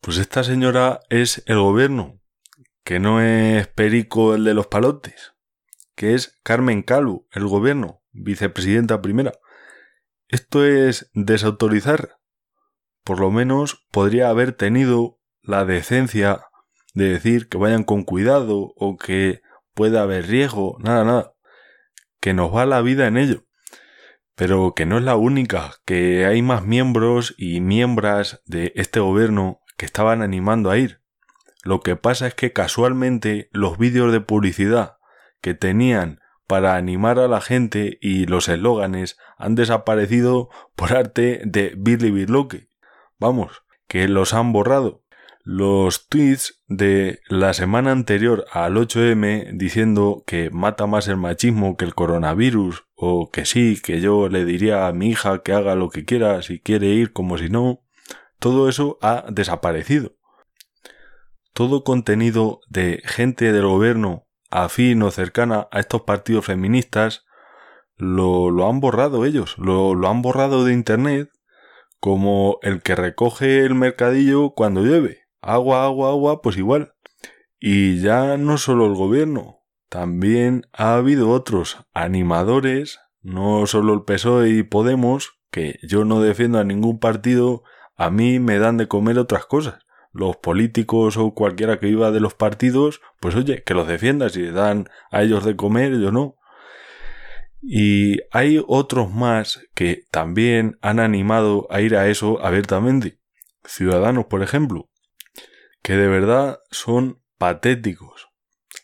Pues 0.01 0.17
esta 0.17 0.43
señora 0.43 0.99
es 1.09 1.43
el 1.47 1.57
gobierno, 1.59 2.19
que 2.83 2.99
no 2.99 3.21
es 3.21 3.67
Perico 3.67 4.35
el 4.35 4.43
de 4.43 4.53
los 4.53 4.67
palotes, 4.67 5.33
que 5.95 6.13
es 6.13 6.37
Carmen 6.43 6.83
Calvo, 6.83 7.27
el 7.31 7.47
gobierno, 7.47 8.01
vicepresidenta 8.11 9.01
primera. 9.01 9.33
Esto 10.27 10.65
es 10.65 11.09
desautorizar. 11.13 12.17
Por 13.03 13.19
lo 13.19 13.31
menos 13.31 13.87
podría 13.91 14.29
haber 14.29 14.51
tenido 14.51 15.19
la 15.41 15.65
decencia 15.65 16.41
de 16.93 17.09
decir 17.09 17.47
que 17.47 17.57
vayan 17.57 17.83
con 17.83 18.03
cuidado 18.03 18.73
o 18.75 18.97
que 18.97 19.41
pueda 19.77 20.01
haber 20.01 20.25
riesgo, 20.25 20.75
nada, 20.79 21.05
nada. 21.05 21.33
Que 22.19 22.33
nos 22.33 22.53
va 22.53 22.65
la 22.65 22.81
vida 22.81 23.05
en 23.05 23.15
ello. 23.15 23.45
Pero 24.35 24.73
que 24.75 24.87
no 24.87 24.97
es 24.97 25.03
la 25.03 25.15
única, 25.15 25.75
que 25.85 26.25
hay 26.25 26.41
más 26.41 26.63
miembros 26.63 27.35
y 27.37 27.61
miembros 27.61 28.41
de 28.45 28.73
este 28.75 28.99
gobierno 28.99 29.61
que 29.77 29.85
estaban 29.85 30.23
animando 30.23 30.71
a 30.71 30.77
ir. 30.79 31.03
Lo 31.63 31.81
que 31.81 31.95
pasa 31.95 32.25
es 32.25 32.33
que 32.33 32.53
casualmente 32.53 33.49
los 33.51 33.77
vídeos 33.77 34.11
de 34.11 34.19
publicidad 34.19 34.97
que 35.41 35.53
tenían 35.53 36.21
para 36.47 36.75
animar 36.75 37.19
a 37.19 37.27
la 37.27 37.39
gente 37.39 37.99
y 38.01 38.25
los 38.25 38.49
eslóganes 38.49 39.17
han 39.37 39.53
desaparecido 39.53 40.49
por 40.75 40.93
arte 40.93 41.41
de 41.45 41.75
Billy 41.77 42.09
Birloque. 42.09 42.69
Vamos, 43.19 43.63
que 43.87 44.07
los 44.07 44.33
han 44.33 44.53
borrado. 44.53 45.03
Los 45.49 46.09
tweets 46.09 46.61
de 46.67 47.21
la 47.29 47.53
semana 47.53 47.93
anterior 47.93 48.43
al 48.51 48.75
8M 48.75 49.51
diciendo 49.53 50.25
que 50.27 50.49
mata 50.49 50.87
más 50.87 51.07
el 51.07 51.15
machismo 51.15 51.77
que 51.77 51.85
el 51.85 51.95
coronavirus 51.95 52.83
o 52.97 53.31
que 53.31 53.45
sí, 53.45 53.79
que 53.81 54.01
yo 54.01 54.27
le 54.27 54.43
diría 54.43 54.87
a 54.87 54.91
mi 54.91 55.07
hija 55.07 55.43
que 55.43 55.53
haga 55.53 55.75
lo 55.75 55.89
que 55.89 56.03
quiera 56.03 56.41
si 56.41 56.59
quiere 56.59 56.87
ir 56.87 57.13
como 57.13 57.37
si 57.37 57.47
no, 57.47 57.79
todo 58.39 58.67
eso 58.67 58.97
ha 59.01 59.23
desaparecido. 59.31 60.17
Todo 61.53 61.85
contenido 61.85 62.59
de 62.67 63.01
gente 63.05 63.53
del 63.53 63.67
gobierno 63.67 64.27
afín 64.51 65.01
o 65.01 65.11
cercana 65.11 65.69
a 65.71 65.79
estos 65.79 66.01
partidos 66.01 66.45
feministas 66.45 67.23
lo, 67.95 68.51
lo 68.51 68.69
han 68.69 68.81
borrado 68.81 69.23
ellos, 69.23 69.57
lo, 69.57 69.95
lo 69.95 70.09
han 70.09 70.21
borrado 70.21 70.65
de 70.65 70.73
internet 70.73 71.29
como 72.01 72.59
el 72.63 72.81
que 72.81 72.97
recoge 72.97 73.59
el 73.59 73.75
mercadillo 73.75 74.49
cuando 74.49 74.81
llueve. 74.81 75.26
Agua, 75.41 75.85
agua, 75.85 76.09
agua, 76.09 76.41
pues 76.41 76.57
igual. 76.57 76.93
Y 77.59 78.01
ya 78.01 78.37
no 78.37 78.57
solo 78.57 78.85
el 78.85 78.93
gobierno, 78.93 79.63
también 79.89 80.67
ha 80.73 80.95
habido 80.95 81.29
otros 81.29 81.77
animadores, 81.93 82.99
no 83.21 83.65
solo 83.67 83.93
el 83.93 84.03
PSOE 84.03 84.49
y 84.49 84.63
Podemos, 84.63 85.39
que 85.51 85.79
yo 85.81 86.05
no 86.05 86.21
defiendo 86.21 86.59
a 86.59 86.63
ningún 86.63 86.99
partido, 86.99 87.63
a 87.95 88.09
mí 88.09 88.39
me 88.39 88.59
dan 88.59 88.77
de 88.77 88.87
comer 88.87 89.17
otras 89.17 89.45
cosas. 89.45 89.79
Los 90.11 90.37
políticos 90.37 91.17
o 91.17 91.33
cualquiera 91.33 91.79
que 91.79 91.87
viva 91.87 92.11
de 92.11 92.19
los 92.19 92.33
partidos, 92.33 93.01
pues 93.19 93.35
oye, 93.35 93.63
que 93.63 93.73
los 93.73 93.87
defienda, 93.87 94.29
si 94.29 94.43
dan 94.43 94.89
a 95.11 95.23
ellos 95.23 95.45
de 95.45 95.55
comer, 95.55 95.99
yo 95.99 96.11
no. 96.11 96.35
Y 97.61 98.19
hay 98.31 98.63
otros 98.67 99.11
más 99.11 99.61
que 99.73 100.03
también 100.11 100.77
han 100.81 100.99
animado 100.99 101.67
a 101.69 101.81
ir 101.81 101.95
a 101.95 102.07
eso 102.07 102.43
abiertamente. 102.43 103.19
Ciudadanos, 103.65 104.25
por 104.25 104.43
ejemplo, 104.43 104.89
que 105.87 105.95
de 105.95 106.09
verdad 106.09 106.59
son 106.69 107.23
patéticos. 107.37 108.27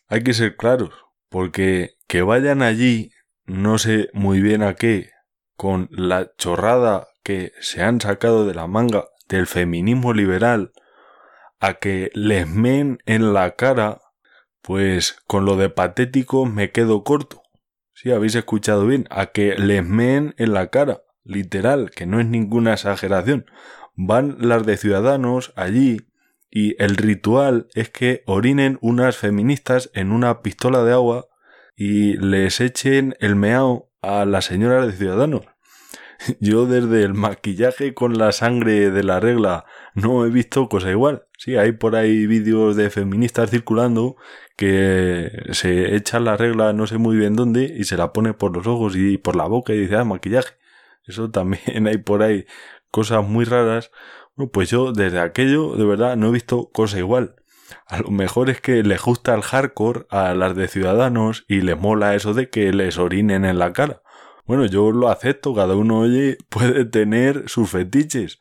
Hay 0.08 0.24
que 0.24 0.34
ser 0.34 0.56
claros, 0.56 0.94
porque 1.28 1.98
que 2.08 2.22
vayan 2.22 2.62
allí, 2.62 3.12
no 3.44 3.78
sé 3.78 4.10
muy 4.14 4.42
bien 4.42 4.64
a 4.64 4.76
qué, 4.76 5.10
con 5.58 5.90
la 5.92 6.34
chorrada 6.38 7.10
que 7.22 7.52
se 7.60 7.84
han 7.84 8.00
sacado 8.00 8.48
de 8.48 8.54
la 8.54 8.68
manga 8.68 9.04
del 9.28 9.48
feminismo 9.48 10.14
liberal, 10.14 10.72
a 11.60 11.74
que 11.74 12.10
les 12.14 12.48
men 12.48 13.00
en 13.06 13.34
la 13.34 13.58
cara, 13.58 14.00
pues 14.62 15.18
con 15.28 15.44
lo 15.44 15.58
de 15.58 15.68
patético 15.68 16.46
me 16.46 16.72
quedo 16.72 17.04
corto. 17.04 17.42
Si 17.94 18.14
habéis 18.14 18.36
escuchado 18.36 18.88
bien, 18.88 19.08
a 19.10 19.26
que 19.26 19.58
les 19.58 19.86
meen 19.86 20.36
en 20.38 20.54
la 20.54 20.68
cara, 20.68 21.02
literal, 21.26 21.92
que 21.92 22.06
no 22.06 22.22
es 22.22 22.28
ninguna 22.28 22.72
exageración. 22.72 23.46
Van 23.94 24.38
las 24.40 24.66
de 24.66 24.78
ciudadanos 24.78 25.52
allí 25.58 26.08
y 26.56 26.76
el 26.78 26.98
ritual 26.98 27.68
es 27.74 27.90
que 27.90 28.22
orinen 28.28 28.78
unas 28.80 29.18
feministas 29.18 29.90
en 29.96 30.12
una 30.12 30.44
pistola 30.44 30.84
de 30.84 30.94
agua 30.94 31.26
y 31.76 32.16
les 32.18 32.62
echen 32.62 33.16
el 33.20 33.36
meao 33.36 33.90
a 34.04 34.24
la 34.26 34.44
señora 34.44 34.86
de 34.86 34.94
ciudadanos. 34.94 35.42
Yo 36.40 36.68
desde 36.68 37.02
el 37.06 37.16
maquillaje 37.16 37.96
con 37.96 38.20
la 38.20 38.32
sangre 38.32 38.92
de 38.92 39.04
la 39.04 39.20
regla 39.20 39.66
no 39.96 40.28
he 40.28 40.30
visto 40.30 40.70
cosa 40.70 40.92
igual. 40.92 41.26
Sí, 41.40 41.58
hay 41.58 41.72
por 41.72 41.96
ahí 41.96 42.28
vídeos 42.28 42.76
de 42.76 42.92
feministas 42.92 43.50
circulando 43.50 44.16
que 44.56 45.32
se 45.54 45.96
echa 45.96 46.20
la 46.20 46.38
regla 46.38 46.72
no 46.72 46.86
sé 46.86 47.00
muy 47.00 47.18
bien 47.18 47.36
dónde 47.36 47.64
y 47.64 47.86
se 47.86 47.98
la 47.98 48.14
pone 48.14 48.36
por 48.36 48.56
los 48.56 48.68
ojos 48.68 48.96
y 48.96 49.18
por 49.18 49.36
la 49.36 49.46
boca 49.46 49.74
y 49.74 49.80
dice, 49.80 49.96
ah, 49.96 50.04
maquillaje. 50.04 50.54
Eso 51.08 51.32
también 51.32 51.88
hay 51.88 51.98
por 51.98 52.22
ahí 52.22 52.46
cosas 52.92 53.28
muy 53.28 53.44
raras. 53.44 53.90
Bueno, 54.36 54.52
pues 54.52 54.70
yo 54.70 54.92
desde 54.92 55.20
aquello 55.20 55.76
de 55.76 55.86
verdad 55.86 56.16
no 56.18 56.30
he 56.30 56.32
visto 56.32 56.70
cosa 56.72 56.98
igual. 56.98 57.36
A 57.88 58.00
lo 58.00 58.10
mejor 58.10 58.50
es 58.50 58.62
que 58.62 58.84
les 58.84 59.02
gusta 59.02 59.34
el 59.34 59.42
hardcore 59.42 60.06
a 60.10 60.34
las 60.34 60.56
de 60.56 60.68
ciudadanos 60.68 61.46
y 61.48 61.62
les 61.62 61.78
mola 61.78 62.16
eso 62.16 62.34
de 62.34 62.50
que 62.50 62.72
les 62.74 62.98
orinen 62.98 63.46
en 63.46 63.60
la 63.60 63.74
cara. 63.74 64.02
Bueno, 64.46 64.66
yo 64.66 64.92
lo 64.92 65.10
acepto, 65.10 65.54
cada 65.54 65.76
uno 65.76 66.00
oye 66.00 66.38
puede 66.50 66.86
tener 66.86 67.48
sus 67.48 67.70
fetiches. 67.70 68.40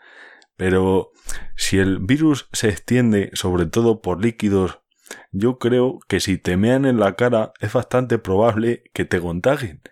Pero 0.56 1.12
si 1.56 1.78
el 1.78 1.98
virus 1.98 2.48
se 2.52 2.68
extiende 2.68 3.30
sobre 3.34 3.66
todo 3.66 4.02
por 4.02 4.22
líquidos 4.22 4.82
yo 5.30 5.58
creo 5.58 6.00
que 6.08 6.20
si 6.20 6.38
te 6.38 6.56
mean 6.56 6.84
en 6.84 6.98
la 6.98 7.14
cara 7.14 7.52
es 7.60 7.72
bastante 7.72 8.18
probable 8.18 8.84
que 8.92 9.04
te 9.04 9.20
contagien. 9.20 9.82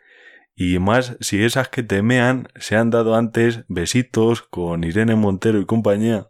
Y 0.62 0.78
más 0.78 1.16
si 1.20 1.42
esas 1.42 1.70
que 1.70 1.82
te 1.82 2.02
mean 2.02 2.48
se 2.56 2.76
han 2.76 2.90
dado 2.90 3.14
antes 3.14 3.64
besitos 3.68 4.42
con 4.42 4.84
Irene 4.84 5.14
Montero 5.14 5.58
y 5.58 5.64
compañía. 5.64 6.28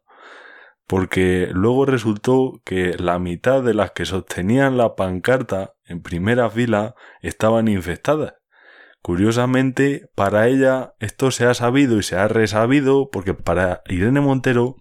Porque 0.86 1.48
luego 1.52 1.84
resultó 1.84 2.62
que 2.64 2.96
la 2.96 3.18
mitad 3.18 3.60
de 3.60 3.74
las 3.74 3.90
que 3.90 4.04
sostenían 4.04 4.76
la 4.76 4.94
pancarta 4.94 5.74
en 5.84 6.00
primera 6.00 6.48
fila 6.48 6.94
estaban 7.22 7.66
infectadas. 7.66 8.34
Curiosamente, 9.02 10.08
para 10.14 10.46
ella 10.46 10.94
esto 11.00 11.32
se 11.32 11.46
ha 11.46 11.54
sabido 11.54 11.98
y 11.98 12.04
se 12.04 12.14
ha 12.14 12.28
resabido 12.28 13.10
porque 13.10 13.34
para 13.34 13.82
Irene 13.88 14.20
Montero 14.20 14.76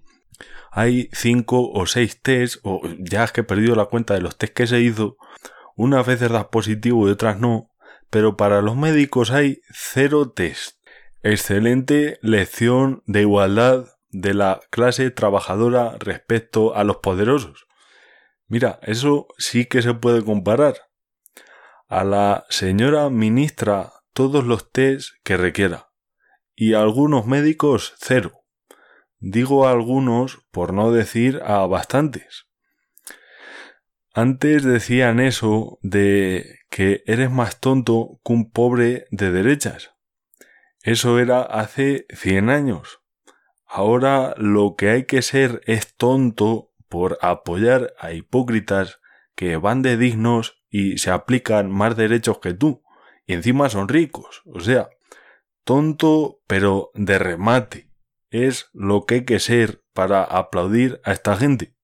hay 0.70 1.10
cinco 1.12 1.72
o 1.72 1.88
seis 1.88 2.22
test, 2.22 2.58
o 2.62 2.82
ya 3.00 3.24
es 3.24 3.32
que 3.32 3.42
he 3.42 3.46
perdido 3.46 3.76
la 3.76 3.86
cuenta 3.86 4.14
de 4.14 4.22
los 4.22 4.38
test 4.38 4.54
que 4.54 4.68
se 4.68 4.80
hizo, 4.82 5.18
unas 5.76 6.06
veces 6.06 6.30
das 6.30 6.50
positivo 6.50 7.08
y 7.08 7.12
otras 7.14 7.40
no, 7.40 7.72
pero 8.10 8.38
para 8.38 8.62
los 8.62 8.76
médicos 8.76 9.32
hay 9.32 9.62
cero 9.72 10.32
test. 10.32 10.78
Excelente 11.22 12.18
lección 12.22 13.04
de 13.06 13.22
igualdad 13.22 13.88
de 14.10 14.34
la 14.34 14.62
clase 14.70 15.12
trabajadora 15.12 15.96
respecto 16.00 16.76
a 16.76 16.84
los 16.84 16.98
poderosos. 16.98 17.68
Mira, 18.48 18.80
eso 18.82 19.28
sí 19.38 19.66
que 19.66 19.82
se 19.82 19.94
puede 19.94 20.24
comparar. 20.24 20.76
A 21.88 22.04
la 22.04 22.46
señora 22.50 23.10
ministra 23.10 23.92
todos 24.14 24.46
los 24.46 24.72
test 24.72 25.12
que 25.24 25.38
requiera 25.38 25.90
y 26.56 26.74
algunos 26.74 27.26
médicos 27.26 27.94
cero. 28.00 28.44
Digo 29.20 29.68
a 29.68 29.72
algunos 29.72 30.40
por 30.52 30.74
no 30.74 30.92
decir 30.92 31.42
a 31.46 31.66
bastantes. 31.68 32.48
Antes 34.14 34.64
decían 34.64 35.20
eso 35.20 35.80
de 35.82 36.59
que 36.70 37.04
eres 37.06 37.32
más 37.32 37.60
tonto 37.60 38.20
que 38.24 38.34
un 38.34 38.52
pobre 38.52 39.08
de 39.12 39.32
derechas. 39.32 39.92
Eso 40.84 41.20
era 41.20 41.42
hace 41.42 42.06
cien 42.10 42.50
años. 42.50 43.02
Ahora 43.66 44.34
lo 44.38 44.76
que 44.76 44.90
hay 44.90 45.06
que 45.06 45.22
ser 45.22 45.62
es 45.66 45.96
tonto 45.96 46.72
por 46.88 47.18
apoyar 47.22 47.94
a 48.00 48.14
hipócritas 48.14 49.00
que 49.36 49.58
van 49.58 49.82
de 49.82 49.98
dignos 49.98 50.64
y 50.70 50.98
se 50.98 51.12
aplican 51.12 51.72
más 51.72 51.96
derechos 51.96 52.40
que 52.40 52.54
tú, 52.54 52.84
y 53.26 53.34
encima 53.34 53.70
son 53.70 53.88
ricos. 53.88 54.42
O 54.46 54.60
sea, 54.60 54.90
tonto 55.64 56.42
pero 56.48 56.92
de 56.94 57.20
remate 57.20 57.90
es 58.32 58.70
lo 58.74 59.06
que 59.06 59.16
hay 59.16 59.26
que 59.26 59.40
ser 59.40 59.84
para 59.94 60.24
aplaudir 60.24 61.00
a 61.04 61.12
esta 61.12 61.36
gente. 61.36 61.76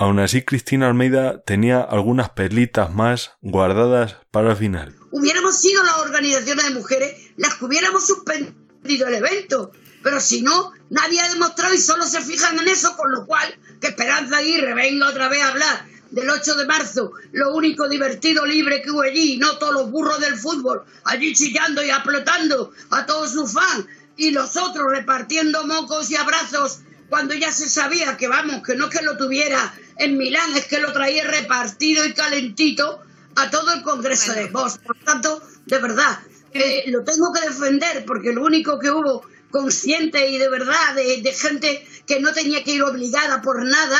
Aún 0.00 0.18
así, 0.18 0.40
Cristina 0.40 0.86
Almeida 0.86 1.42
tenía 1.42 1.82
algunas 1.82 2.30
perlitas 2.30 2.90
más 2.90 3.32
guardadas 3.42 4.16
para 4.30 4.52
el 4.52 4.56
final. 4.56 4.96
Hubiéramos 5.10 5.60
sido 5.60 5.84
las 5.84 5.98
organizaciones 5.98 6.64
de 6.64 6.70
mujeres 6.70 7.32
las 7.36 7.56
que 7.56 7.66
hubiéramos 7.66 8.06
suspendido 8.06 9.08
el 9.08 9.16
evento, 9.16 9.72
pero 10.02 10.18
si 10.18 10.40
no, 10.40 10.72
nadie 10.88 11.20
ha 11.20 11.28
demostrado 11.28 11.74
y 11.74 11.78
solo 11.78 12.06
se 12.06 12.22
fijan 12.22 12.58
en 12.58 12.68
eso, 12.68 12.96
con 12.96 13.12
lo 13.12 13.26
cual 13.26 13.54
que 13.78 13.88
Esperanza 13.88 14.38
Aguirre 14.38 14.72
venga 14.72 15.06
otra 15.06 15.28
vez 15.28 15.42
a 15.42 15.48
hablar 15.48 15.84
del 16.10 16.30
8 16.30 16.54
de 16.54 16.64
marzo, 16.64 17.12
lo 17.32 17.54
único 17.54 17.86
divertido 17.86 18.46
libre 18.46 18.80
que 18.80 18.92
hubo 18.92 19.02
allí, 19.02 19.36
no 19.36 19.58
todos 19.58 19.74
los 19.74 19.90
burros 19.90 20.18
del 20.18 20.36
fútbol, 20.36 20.82
allí 21.04 21.34
chillando 21.34 21.84
y 21.84 21.90
aplotando 21.90 22.72
a 22.88 23.04
todos 23.04 23.32
sus 23.32 23.52
fans, 23.52 23.84
y 24.16 24.30
los 24.30 24.56
otros 24.56 24.90
repartiendo 24.90 25.66
mocos 25.66 26.10
y 26.10 26.16
abrazos 26.16 26.80
cuando 27.10 27.34
ya 27.34 27.52
se 27.52 27.68
sabía 27.68 28.16
que 28.16 28.28
vamos, 28.28 28.62
que 28.62 28.76
no 28.76 28.86
es 28.88 28.96
que 28.96 29.04
lo 29.04 29.16
tuviera 29.16 29.74
en 29.96 30.16
Milán, 30.16 30.56
es 30.56 30.66
que 30.66 30.80
lo 30.80 30.92
traía 30.92 31.24
repartido 31.24 32.06
y 32.06 32.14
calentito 32.14 33.02
a 33.36 33.50
todo 33.50 33.74
el 33.74 33.82
Congreso 33.82 34.32
de 34.32 34.46
Vox. 34.46 34.78
Por 34.78 34.96
tanto, 35.00 35.42
de 35.66 35.78
verdad, 35.78 36.20
eh, 36.54 36.84
lo 36.86 37.04
tengo 37.04 37.32
que 37.32 37.40
defender 37.46 38.04
porque 38.06 38.32
lo 38.32 38.44
único 38.44 38.78
que 38.78 38.90
hubo 38.90 39.26
consciente 39.50 40.30
y 40.30 40.38
de 40.38 40.48
verdad 40.48 40.94
de, 40.94 41.32
gente 41.32 41.86
que 42.06 42.20
no 42.20 42.32
tenía 42.32 42.62
que 42.62 42.72
ir 42.72 42.82
obligada 42.82 43.42
por 43.42 43.64
nada 43.64 43.98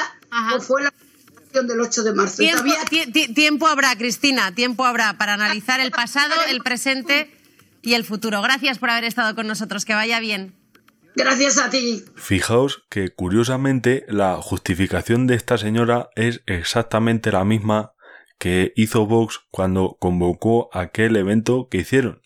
pues 0.52 0.64
fue 0.64 0.82
la 0.82 0.92
del 1.52 1.80
8 1.80 2.04
de 2.04 2.12
marzo. 2.12 2.42
tiempo 3.34 3.66
habrá, 3.66 3.96
Cristina, 3.96 4.54
tiempo 4.54 4.84
habrá 4.84 5.18
para 5.18 5.34
analizar 5.34 5.80
el 5.80 5.90
pasado, 5.90 6.34
el 6.48 6.62
presente 6.62 7.34
y 7.82 7.94
el 7.94 8.04
futuro. 8.04 8.40
Gracias 8.40 8.78
por 8.78 8.90
haber 8.90 9.02
estado 9.02 9.34
con 9.34 9.48
nosotros. 9.48 9.84
Que 9.84 9.94
vaya 9.94 10.20
bien. 10.20 10.54
Gracias 11.14 11.58
a 11.58 11.70
ti. 11.70 12.04
Fijaos 12.14 12.84
que 12.88 13.10
curiosamente 13.10 14.04
la 14.08 14.36
justificación 14.36 15.26
de 15.26 15.34
esta 15.34 15.58
señora 15.58 16.10
es 16.14 16.42
exactamente 16.46 17.32
la 17.32 17.44
misma 17.44 17.92
que 18.38 18.72
hizo 18.76 19.06
Vox 19.06 19.40
cuando 19.50 19.96
convocó 20.00 20.70
aquel 20.72 21.16
evento 21.16 21.68
que 21.68 21.78
hicieron. 21.78 22.22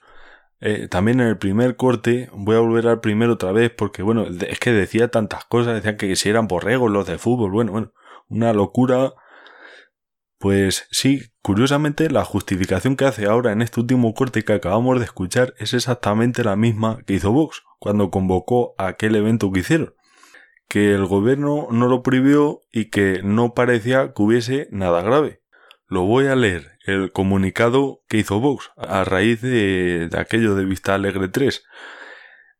Eh, 0.61 0.88
también 0.88 1.21
en 1.21 1.26
el 1.26 1.38
primer 1.38 1.76
corte, 1.76 2.31
voy 2.33 2.57
a 2.57 2.61
volver 2.61 2.87
al 2.87 3.00
primero 3.00 3.35
otra 3.35 3.53
vez 3.53 3.71
porque 3.71 4.03
bueno, 4.03 4.26
es 4.26 4.59
que 4.61 4.73
decía 4.73 5.09
tantas 5.09 5.45
cosas, 5.45 5.75
decían 5.75 5.97
que 5.97 6.14
si 6.17 6.29
eran 6.29 6.47
borregos 6.47 6.91
los 6.91 7.07
de 7.07 7.19
fútbol, 7.19 7.50
bueno, 7.50 7.73
bueno, 7.73 7.93
una 8.29 8.53
locura. 8.53 9.12
Pues 10.38 10.87
sí, 10.91 11.23
curiosamente 11.43 12.11
la 12.11 12.25
justificación 12.25 12.97
que 12.97 13.07
hace 13.07 13.26
ahora 13.26 13.53
en 13.53 13.62
este 13.62 13.81
último 13.81 14.12
corte 14.14 14.45
que 14.45 14.53
acabamos 14.53 14.99
de 14.99 15.07
escuchar 15.07 15.55
es 15.59 15.73
exactamente 15.73 16.45
la 16.45 16.55
misma 16.55 16.99
que 17.07 17.14
hizo 17.14 17.33
Vox 17.33 17.62
cuando 17.85 18.11
convocó 18.11 18.75
aquel 18.79 19.14
evento 19.14 19.53
que 19.53 19.61
hicieron. 19.61 19.95
Que 20.69 20.95
el 20.95 21.05
gobierno 21.05 21.69
no 21.71 21.87
lo 21.87 22.03
prohibió 22.03 22.62
y 22.73 22.87
que 22.87 23.21
no 23.23 23.53
parecía 23.53 24.14
que 24.14 24.23
hubiese 24.23 24.69
nada 24.71 25.03
grave. 25.03 25.43
Lo 25.87 26.05
voy 26.05 26.29
a 26.29 26.35
leer, 26.35 26.79
el 26.87 27.12
comunicado 27.12 28.00
que 28.09 28.17
hizo 28.17 28.41
Vox 28.41 28.71
a 28.79 29.05
raíz 29.05 29.43
de, 29.43 30.09
aquello 30.17 30.55
de 30.55 30.64
Vista 30.64 30.95
Alegre 30.95 31.29
3. 31.29 31.62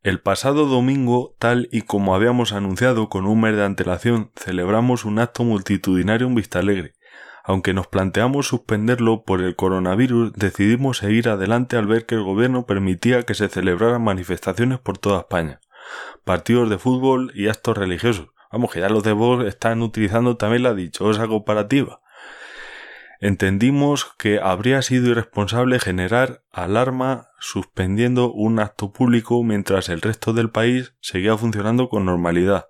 El 0.03 0.19
pasado 0.19 0.67
domingo, 0.67 1.35
tal 1.39 1.69
y 1.71 1.81
como 1.81 2.13
habíamos 2.13 2.53
anunciado 2.53 3.09
con 3.09 3.25
un 3.25 3.41
mes 3.41 3.55
de 3.55 3.65
antelación, 3.65 4.31
celebramos 4.35 5.05
un 5.05 5.17
acto 5.17 5.43
multitudinario 5.43 6.27
en 6.27 6.35
Vista 6.35 6.59
Alegre. 6.59 6.93
Aunque 7.47 7.73
nos 7.73 7.85
planteamos 7.85 8.47
suspenderlo 8.47 9.23
por 9.23 9.41
el 9.41 9.55
coronavirus, 9.55 10.33
decidimos 10.33 10.97
seguir 10.97 11.29
adelante 11.29 11.77
al 11.77 11.85
ver 11.85 12.07
que 12.07 12.15
el 12.15 12.23
gobierno 12.23 12.65
permitía 12.65 13.21
que 13.23 13.35
se 13.35 13.49
celebraran 13.49 14.03
manifestaciones 14.03 14.79
por 14.79 14.97
toda 14.97 15.19
España, 15.19 15.61
partidos 16.23 16.71
de 16.71 16.79
fútbol 16.79 17.31
y 17.35 17.47
actos 17.47 17.77
religiosos. 17.77 18.29
Vamos, 18.51 18.71
que 18.71 18.79
ya 18.79 18.89
los 18.89 19.03
de 19.03 19.11
Vox 19.11 19.45
están 19.45 19.83
utilizando 19.83 20.37
también 20.37 20.63
la 20.63 20.73
dichosa 20.73 21.27
comparativa. 21.27 22.01
Entendimos 23.19 24.13
que 24.17 24.39
habría 24.39 24.81
sido 24.81 25.11
irresponsable 25.11 25.79
generar 25.79 26.43
alarma 26.51 27.29
suspendiendo 27.39 28.31
un 28.31 28.59
acto 28.59 28.91
público 28.91 29.43
mientras 29.43 29.89
el 29.89 30.01
resto 30.01 30.33
del 30.33 30.49
país 30.49 30.95
seguía 30.99 31.37
funcionando 31.37 31.89
con 31.89 32.05
normalidad, 32.05 32.67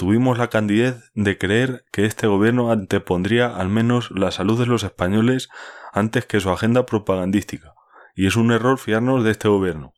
tuvimos 0.00 0.38
la 0.38 0.48
candidez 0.48 1.10
de 1.12 1.36
creer 1.36 1.84
que 1.92 2.06
este 2.06 2.26
gobierno 2.26 2.72
antepondría 2.72 3.54
al 3.54 3.68
menos 3.68 4.10
la 4.10 4.30
salud 4.30 4.58
de 4.58 4.64
los 4.64 4.82
españoles 4.82 5.50
antes 5.92 6.24
que 6.24 6.40
su 6.40 6.48
agenda 6.48 6.86
propagandística, 6.86 7.74
y 8.14 8.26
es 8.26 8.36
un 8.36 8.50
error 8.50 8.78
fiarnos 8.78 9.24
de 9.24 9.32
este 9.32 9.48
gobierno. 9.48 9.92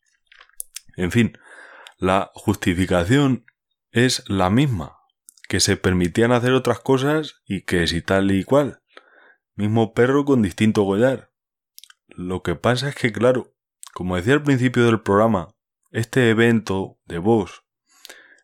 En 0.96 1.12
fin, 1.12 1.38
la 1.98 2.32
justificación 2.34 3.44
es 3.92 4.28
la 4.28 4.50
misma, 4.50 4.96
que 5.48 5.60
se 5.60 5.76
permitían 5.76 6.32
hacer 6.32 6.52
otras 6.52 6.80
cosas 6.80 7.40
y 7.46 7.62
que 7.62 7.86
si 7.86 8.02
tal 8.02 8.32
y 8.32 8.42
cual. 8.42 8.82
Mismo 9.54 9.94
perro 9.94 10.24
con 10.24 10.42
distinto 10.42 10.84
collar. 10.84 11.30
Lo 12.08 12.42
que 12.42 12.56
pasa 12.56 12.88
es 12.88 12.96
que, 12.96 13.12
claro, 13.12 13.54
como 13.94 14.16
decía 14.16 14.34
al 14.34 14.42
principio 14.42 14.84
del 14.84 15.00
programa, 15.00 15.54
este 15.92 16.28
evento 16.28 16.98
de 17.04 17.18
Vox 17.18 17.62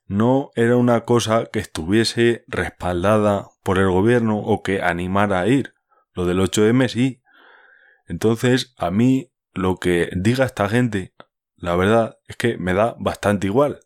no 0.08 0.50
era 0.56 0.76
una 0.76 1.02
cosa 1.02 1.46
que 1.52 1.58
estuviese 1.58 2.42
respaldada 2.48 3.50
por 3.62 3.78
el 3.78 3.90
gobierno 3.90 4.38
o 4.38 4.62
que 4.62 4.82
animara 4.82 5.40
a 5.40 5.46
ir. 5.46 5.74
Lo 6.14 6.24
del 6.24 6.40
8M 6.40 6.88
sí. 6.88 7.22
Entonces, 8.06 8.74
a 8.78 8.90
mí 8.90 9.30
lo 9.52 9.76
que 9.76 10.10
diga 10.16 10.46
esta 10.46 10.68
gente, 10.68 11.14
la 11.56 11.76
verdad 11.76 12.16
es 12.26 12.36
que 12.36 12.56
me 12.56 12.72
da 12.72 12.96
bastante 12.98 13.46
igual. 13.46 13.80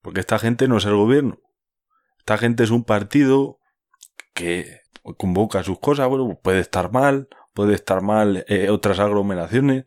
Porque 0.00 0.20
esta 0.20 0.38
gente 0.38 0.68
no 0.68 0.76
es 0.76 0.84
el 0.84 0.94
gobierno. 0.94 1.40
Esta 2.18 2.38
gente 2.38 2.62
es 2.62 2.70
un 2.70 2.84
partido 2.84 3.58
que 4.34 4.80
convoca 5.16 5.64
sus 5.64 5.80
cosas, 5.80 6.08
bueno, 6.08 6.38
puede 6.40 6.60
estar 6.60 6.92
mal, 6.92 7.28
puede 7.52 7.74
estar 7.74 8.00
mal 8.00 8.44
eh, 8.46 8.70
otras 8.70 9.00
aglomeraciones, 9.00 9.86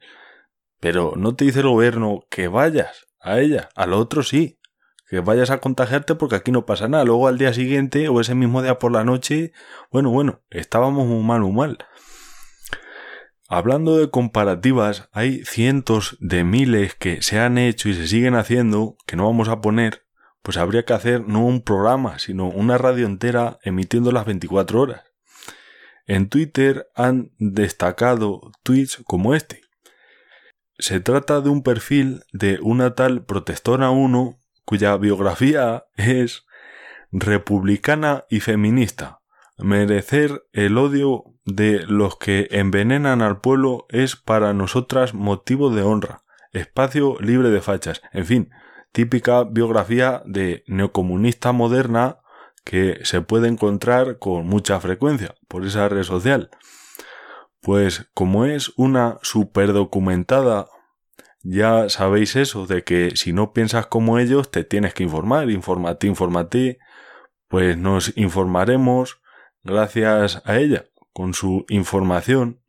pero 0.82 1.14
no 1.16 1.34
te 1.36 1.46
dice 1.46 1.62
el 1.62 1.70
gobierno 1.70 2.26
que 2.30 2.50
vayas 2.50 3.08
a 3.22 3.40
ella, 3.40 3.70
al 3.76 3.94
otro 3.94 4.22
sí 4.22 4.60
que 5.08 5.20
vayas 5.20 5.52
a 5.52 5.60
contagiarte 5.60 6.16
porque 6.16 6.36
aquí 6.36 6.52
no 6.52 6.66
pasa 6.66 6.88
nada. 6.88 7.06
Luego 7.06 7.28
al 7.28 7.38
día 7.38 7.54
siguiente 7.54 8.10
o 8.10 8.20
ese 8.20 8.36
mismo 8.36 8.62
día 8.62 8.80
por 8.80 8.92
la 8.92 9.04
noche, 9.04 9.54
bueno, 9.92 10.10
bueno, 10.10 10.42
estábamos 10.50 11.08
muy 11.08 11.24
mal, 11.24 11.42
muy 11.42 11.52
mal. 11.52 11.78
Hablando 13.48 13.98
de 13.98 14.10
comparativas, 14.10 15.08
hay 15.12 15.46
cientos 15.46 16.18
de 16.20 16.44
miles 16.44 16.96
que 16.96 17.22
se 17.22 17.40
han 17.40 17.60
hecho 17.60 17.90
y 17.90 17.94
se 17.94 18.08
siguen 18.08 18.34
haciendo, 18.34 18.98
que 19.06 19.16
no 19.16 19.26
vamos 19.26 19.50
a 19.50 19.62
poner, 19.62 20.06
pues 20.42 20.58
habría 20.58 20.84
que 20.84 20.94
hacer 20.94 21.28
no 21.28 21.46
un 21.46 21.62
programa, 21.62 22.18
sino 22.18 22.50
una 22.50 22.80
radio 22.80 23.06
entera 23.06 23.60
emitiendo 23.62 24.12
las 24.12 24.26
24 24.26 24.82
horas. 24.82 25.04
En 26.08 26.30
Twitter 26.30 26.88
han 26.96 27.32
destacado 27.38 28.52
tweets 28.64 29.04
como 29.06 29.36
este. 29.36 29.62
Se 30.80 31.00
trata 31.00 31.42
de 31.42 31.50
un 31.50 31.62
perfil 31.64 32.24
de 32.34 32.60
una 32.62 32.96
tal 32.96 33.26
protestora 33.26 33.92
1 33.92 34.40
cuya 34.66 34.98
biografía 34.98 35.86
es 35.96 36.46
republicana 37.12 38.26
y 38.30 38.40
feminista. 38.42 39.22
Merecer 39.58 40.46
el 40.52 40.78
odio 40.78 41.24
de 41.46 41.86
los 41.88 42.18
que 42.18 42.48
envenenan 42.52 43.22
al 43.22 43.40
pueblo 43.40 43.86
es 43.90 44.16
para 44.16 44.54
nosotras 44.54 45.14
motivo 45.14 45.70
de 45.70 45.84
honra. 45.84 46.24
Espacio 46.52 47.18
libre 47.20 47.50
de 47.50 47.62
fachas. 47.62 48.02
En 48.12 48.26
fin, 48.26 48.50
típica 48.92 49.44
biografía 49.44 50.24
de 50.26 50.64
neocomunista 50.68 51.52
moderna 51.52 52.20
que 52.64 53.00
se 53.04 53.22
puede 53.22 53.48
encontrar 53.48 54.20
con 54.20 54.48
mucha 54.48 54.80
frecuencia 54.80 55.36
por 55.48 55.66
esa 55.66 55.88
red 55.88 56.04
social. 56.04 56.50
Pues 57.62 58.10
como 58.14 58.46
es 58.46 58.74
una 58.76 59.20
superdocumentada 59.22 60.68
ya 61.48 61.90
sabéis 61.90 62.36
eso, 62.36 62.66
de 62.66 62.84
que 62.84 63.16
si 63.16 63.32
no 63.32 63.54
piensas 63.54 63.86
como 63.86 64.18
ellos, 64.18 64.50
te 64.50 64.64
tienes 64.64 64.96
que 64.96 65.04
informar, 65.04 65.52
informate, 65.52 66.08
informate, 66.08 66.80
pues 67.48 67.78
nos 67.78 68.18
informaremos 68.18 69.22
gracias 69.64 70.42
a 70.46 70.58
ella, 70.58 70.86
con 71.14 71.36
su 71.36 71.66
información, 71.70 72.62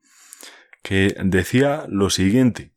que 0.82 1.16
decía 1.24 1.86
lo 1.88 2.10
siguiente. 2.10 2.74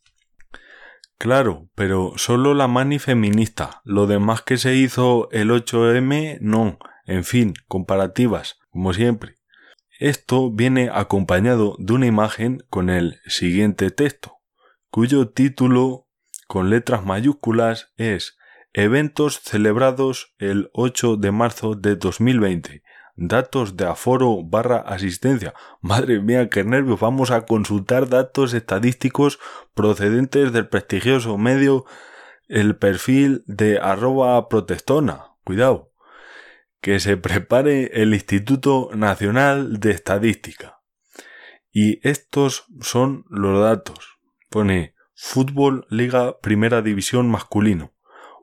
Claro, 1.18 1.70
pero 1.76 2.14
solo 2.16 2.54
la 2.54 2.70
mani 2.70 2.98
feminista, 2.98 3.82
lo 3.84 4.08
demás 4.08 4.42
que 4.42 4.58
se 4.58 4.76
hizo 4.76 5.30
el 5.32 5.50
8M, 5.50 6.38
no, 6.40 6.80
en 7.06 7.26
fin, 7.26 7.54
comparativas, 7.68 8.58
como 8.70 8.94
siempre. 8.94 9.36
Esto 10.00 10.50
viene 10.50 10.90
acompañado 10.94 11.76
de 11.78 11.92
una 11.92 12.06
imagen 12.06 12.64
con 12.70 12.90
el 12.90 13.20
siguiente 13.26 13.92
texto 13.92 14.39
cuyo 14.90 15.30
título 15.30 16.08
con 16.48 16.70
letras 16.70 17.06
mayúsculas 17.06 17.94
es 17.98 18.38
Eventos 18.74 19.40
celebrados 19.40 20.36
el 20.38 20.70
8 20.74 21.18
de 21.18 21.32
marzo 21.32 21.76
de 21.76 21.96
2020. 21.96 22.84
Datos 23.16 23.78
de 23.78 23.86
aforo 23.86 24.44
barra 24.44 24.78
asistencia. 24.78 25.54
Madre 25.82 26.22
mía, 26.22 26.50
qué 26.50 26.64
nervios. 26.64 27.00
Vamos 27.00 27.32
a 27.32 27.46
consultar 27.46 28.10
datos 28.10 28.54
estadísticos 28.54 29.40
procedentes 29.74 30.54
del 30.54 30.68
prestigioso 30.70 31.38
medio 31.38 31.86
el 32.48 32.78
perfil 32.78 33.44
de 33.46 33.80
arroba 33.80 34.48
protestona. 34.50 35.34
Cuidado. 35.44 35.92
Que 36.80 37.00
se 37.00 37.18
prepare 37.18 38.02
el 38.02 38.14
Instituto 38.14 38.90
Nacional 38.94 39.80
de 39.80 39.92
Estadística. 39.92 40.80
Y 41.72 42.08
estos 42.08 42.66
son 42.82 43.26
los 43.30 43.62
datos. 43.62 44.19
Pone 44.50 44.96
Fútbol 45.14 45.86
Liga 45.92 46.40
Primera 46.40 46.82
División 46.82 47.30
Masculino. 47.30 47.94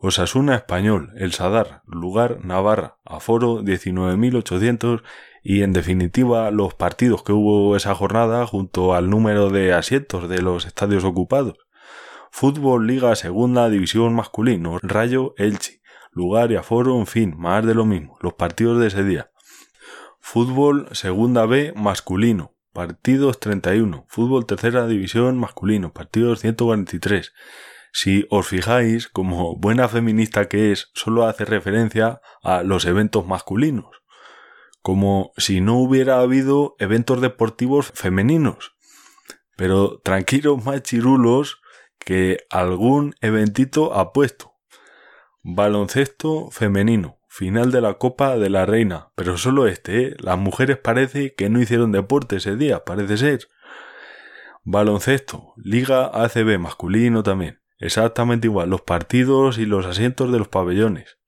Osasuna 0.01 0.55
Español, 0.55 1.11
El 1.17 1.33
Sadar, 1.33 1.83
lugar 1.85 2.45
Navarra, 2.45 2.99
aforo 3.05 3.63
19.800 3.63 5.03
y 5.43 5.63
en 5.63 5.73
definitiva 5.73 6.53
los 6.53 6.75
partidos 6.75 7.25
que 7.25 7.33
hubo 7.33 7.75
esa 7.75 7.93
jornada 7.97 8.47
junto 8.47 8.95
al 8.95 9.11
número 9.11 9.51
de 9.51 9.73
asientos 9.73 10.29
de 10.29 10.43
los 10.43 10.65
estadios 10.65 11.03
ocupados. 11.03 11.59
Fútbol 12.31 12.87
Liga 12.87 13.17
Segunda 13.17 13.69
División 13.69 14.15
Masculino, 14.15 14.79
Rayo 14.83 15.35
Elche, 15.39 15.83
lugar 16.13 16.53
y 16.53 16.57
aforo, 16.57 17.01
en 17.01 17.09
fin, 17.09 17.35
más 17.37 17.67
de 17.67 17.75
lo 17.75 17.85
mismo, 17.85 18.17
los 18.21 18.35
partidos 18.35 18.79
de 18.79 18.87
ese 18.87 19.03
día. 19.03 19.33
Fútbol 20.21 20.89
Segunda 20.93 21.47
B 21.47 21.73
Masculino, 21.75 22.56
partidos 22.77 23.41
31, 23.41 24.05
fútbol 24.07 24.45
tercera 24.45 24.87
división 24.87 25.39
masculino, 25.39 25.95
partidos 25.95 26.41
143. 26.41 27.33
Si 27.91 28.27
os 28.29 28.47
fijáis, 28.47 29.09
como 29.09 29.57
buena 29.57 29.89
feminista 29.89 30.47
que 30.47 30.73
es, 30.73 30.91
solo 30.93 31.25
hace 31.25 31.47
referencia 31.47 32.21
a 32.43 32.63
los 32.63 32.85
eventos 32.85 33.27
masculinos, 33.27 34.03
como 34.83 35.33
si 35.39 35.63
no 35.63 35.79
hubiera 35.79 36.21
habido 36.21 36.77
eventos 36.79 37.23
deportivos 37.23 37.93
femeninos. 37.95 38.77
Pero 39.57 39.99
tranquilos 40.05 40.63
machirulos 40.63 41.63
que 41.99 42.41
algún 42.51 43.15
eventito 43.23 43.95
ha 43.95 44.13
puesto. 44.13 44.53
Baloncesto 45.43 46.51
femenino, 46.51 47.21
final 47.37 47.71
de 47.71 47.83
la 47.83 47.99
Copa 47.99 48.39
de 48.39 48.49
la 48.49 48.65
Reina, 48.65 49.11
pero 49.15 49.37
solo 49.37 49.67
este, 49.67 50.01
¿eh? 50.01 50.17
Las 50.21 50.39
mujeres 50.39 50.79
parece 50.79 51.35
que 51.35 51.51
no 51.51 51.61
hicieron 51.61 51.93
deporte 51.93 52.37
ese 52.37 52.57
día, 52.57 52.83
parece 52.85 53.19
ser. 53.19 53.49
Baloncesto, 54.65 55.53
Liga 55.59 56.07
ACB 56.07 56.59
masculino 56.59 57.23
también, 57.23 57.61
exactamente 57.79 58.47
igual, 58.47 58.71
los 58.71 58.81
partidos 58.81 59.59
y 59.59 59.67
los 59.67 59.85
asientos 59.85 60.33
de 60.33 60.39
los 60.39 60.49
pabellones. 60.49 61.19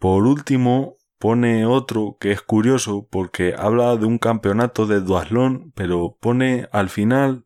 Por 0.00 0.26
último, 0.26 0.96
pone 1.20 1.66
otro 1.66 2.16
que 2.18 2.32
es 2.32 2.42
curioso 2.42 3.06
porque 3.08 3.54
habla 3.56 3.94
de 3.96 4.06
un 4.06 4.18
campeonato 4.18 4.86
de 4.86 5.00
duatlón, 5.00 5.70
pero 5.76 6.18
pone 6.20 6.68
al 6.72 6.88
final 6.88 7.44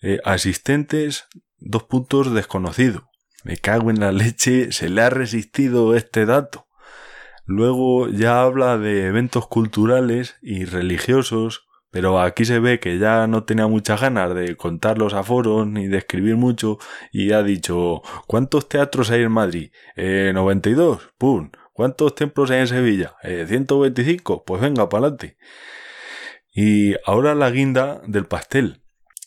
eh, 0.00 0.18
asistentes 0.24 1.28
dos 1.58 1.82
puntos 1.82 2.32
desconocido. 2.32 3.10
Me 3.44 3.58
cago 3.58 3.90
en 3.90 4.00
la 4.00 4.12
leche, 4.12 4.72
se 4.72 4.88
le 4.88 5.02
ha 5.02 5.10
resistido 5.10 5.94
este 5.94 6.24
dato. 6.24 6.68
Luego 7.54 8.08
ya 8.08 8.40
habla 8.40 8.78
de 8.78 9.08
eventos 9.08 9.46
culturales 9.46 10.36
y 10.40 10.64
religiosos, 10.64 11.68
pero 11.90 12.18
aquí 12.18 12.46
se 12.46 12.60
ve 12.60 12.80
que 12.80 12.98
ya 12.98 13.26
no 13.26 13.44
tenía 13.44 13.66
muchas 13.66 14.00
ganas 14.00 14.34
de 14.34 14.56
contar 14.56 14.96
los 14.96 15.12
aforos 15.12 15.66
ni 15.66 15.86
de 15.86 15.98
escribir 15.98 16.36
mucho 16.36 16.78
y 17.12 17.32
ha 17.32 17.42
dicho 17.42 18.00
¿cuántos 18.26 18.70
teatros 18.70 19.10
hay 19.10 19.24
en 19.24 19.32
Madrid? 19.32 19.70
Eh, 19.96 20.32
92, 20.34 21.10
pum. 21.18 21.50
¿Cuántos 21.74 22.14
templos 22.14 22.50
hay 22.50 22.60
en 22.60 22.68
Sevilla? 22.68 23.16
Eh, 23.22 23.44
125, 23.46 24.44
pues 24.46 24.62
venga, 24.62 24.88
para 24.88 25.08
adelante. 25.08 25.36
Y 26.54 26.94
ahora 27.04 27.34
la 27.34 27.50
guinda 27.50 28.00
del 28.06 28.24
pastel. 28.24 28.82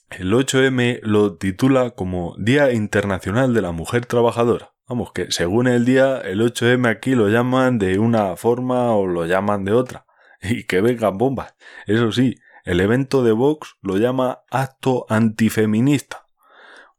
El 0.10 0.34
8M 0.34 1.00
lo 1.04 1.38
titula 1.38 1.92
como 1.92 2.36
Día 2.40 2.72
Internacional 2.72 3.54
de 3.54 3.62
la 3.62 3.72
Mujer 3.72 4.08
Trabajadora. 4.08 4.75
Vamos, 4.88 5.12
que 5.14 5.32
según 5.32 5.68
el 5.68 5.84
día, 5.84 6.20
el 6.20 6.42
8M 6.42 6.88
aquí 6.88 7.16
lo 7.16 7.28
llaman 7.30 7.80
de 7.80 7.98
una 7.98 8.36
forma 8.36 8.92
o 8.94 9.08
lo 9.08 9.26
llaman 9.26 9.66
de 9.66 9.74
otra. 9.74 10.06
Y 10.42 10.66
que 10.66 10.82
vengan 10.82 11.18
bombas. 11.18 11.56
Eso 11.88 12.12
sí, 12.12 12.36
el 12.66 12.80
evento 12.80 13.24
de 13.24 13.32
Vox 13.32 13.78
lo 13.82 13.98
llama 13.98 14.42
acto 14.52 15.06
antifeminista. 15.10 16.28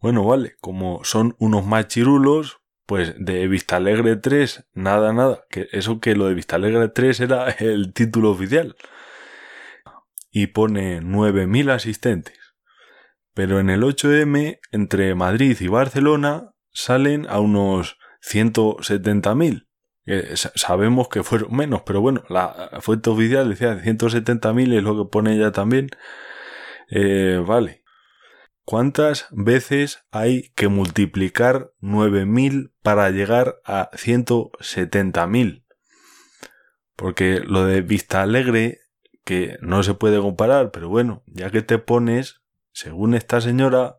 Bueno, 0.01 0.25
vale, 0.25 0.57
como 0.61 1.05
son 1.05 1.37
unos 1.39 1.65
machirulos, 1.65 2.61
pues 2.87 3.15
de 3.19 3.47
Vista 3.47 3.77
Alegre 3.77 4.17
3, 4.17 4.69
nada, 4.75 5.13
nada. 5.13 5.45
Que 5.49 5.69
eso 5.73 6.01
que 6.01 6.17
lo 6.17 6.27
de 6.27 6.35
Vista 6.35 6.57
Alegre 6.57 6.89
3 6.89 7.21
era 7.21 7.51
el 7.59 7.93
título 7.93 8.31
oficial. 8.31 8.75
Y 10.31 10.49
pone 10.49 11.01
9.000 11.03 11.71
asistentes 11.71 12.47
pero 13.37 13.61
en 13.61 13.69
el 13.69 13.83
8M 13.83 14.61
entre 14.73 15.15
Madrid 15.15 15.59
y 15.61 15.69
Barcelona 15.69 16.55
salen 16.77 17.27
a 17.31 17.41
unos 17.41 17.99
170.000. 18.21 19.67
sabemos 20.55 21.09
que 21.09 21.23
fueron 21.23 21.57
menos, 21.57 21.83
pero 21.87 22.03
bueno, 22.03 22.23
la 22.29 22.79
fuente 22.83 23.09
oficial 23.09 23.49
decía 23.49 23.83
170.000 23.83 24.77
es 24.77 24.83
lo 24.83 24.97
que 24.97 25.11
pone 25.11 25.35
ella 25.35 25.53
también. 25.53 25.89
Eh, 26.91 27.43
vale. 27.45 27.83
¿Cuántas 28.65 29.27
veces 29.31 30.05
hay 30.11 30.51
que 30.55 30.69
multiplicar 30.69 31.73
9.000 31.81 32.73
para 32.83 33.11
llegar 33.11 33.57
a 33.65 33.91
170.000? 33.93 35.65
Porque 36.95 37.41
lo 37.41 37.65
de 37.65 37.81
Vista 37.81 38.23
Alegre, 38.23 38.81
que 39.25 39.57
no 39.61 39.83
se 39.83 39.95
puede 39.95 40.19
comparar, 40.21 40.73
pero 40.73 40.89
bueno, 40.89 41.23
ya 41.27 41.51
que 41.51 41.63
te 41.63 41.79
pones, 41.79 42.43
según 42.73 43.15
esta 43.15 43.41
señora, 43.41 43.97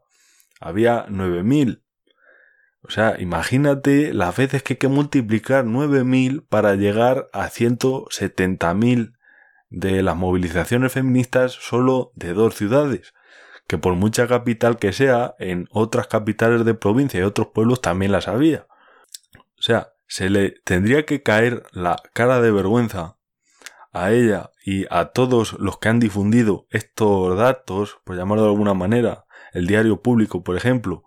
había 0.60 1.08
9.000. 1.08 1.82
O 2.88 2.92
sea, 2.92 3.16
imagínate 3.20 4.14
las 4.14 4.36
veces 4.38 4.64
que 4.64 4.74
hay 4.74 4.78
que 4.78 4.88
multiplicar 4.88 5.66
9.000 5.66 6.46
para 6.48 6.76
llegar 6.76 7.28
a 7.34 7.50
170.000 7.50 9.14
de 9.70 10.02
las 10.02 10.16
movilizaciones 10.16 10.94
feministas 10.94 11.52
solo 11.52 12.12
de 12.16 12.34
dos 12.34 12.56
ciudades. 12.56 13.14
Que 13.68 13.78
por 13.78 13.96
mucha 13.96 14.28
capital 14.28 14.78
que 14.78 14.94
sea, 14.94 15.36
en 15.40 15.68
otras 15.72 16.08
capitales 16.08 16.64
de 16.64 16.74
provincia 16.74 17.20
y 17.20 17.24
otros 17.24 17.48
pueblos 17.48 17.82
también 17.82 18.14
las 18.14 18.30
había. 18.30 18.68
O 19.36 19.62
sea, 19.62 19.90
se 20.08 20.30
le 20.30 20.52
tendría 20.64 21.06
que 21.06 21.22
caer 21.22 21.64
la 21.74 21.98
cara 22.14 22.40
de 22.40 22.52
vergüenza 22.52 23.18
a 23.92 24.12
ella 24.12 24.52
y 24.66 24.86
a 24.90 25.08
todos 25.08 25.54
los 25.60 25.78
que 25.80 25.90
han 25.90 26.00
difundido 26.00 26.68
estos 26.70 27.38
datos, 27.38 28.00
por 28.06 28.16
llamarlo 28.16 28.44
de 28.44 28.50
alguna 28.52 28.74
manera, 28.74 29.26
el 29.52 29.68
diario 29.68 30.02
público, 30.02 30.44
por 30.44 30.56
ejemplo, 30.56 31.04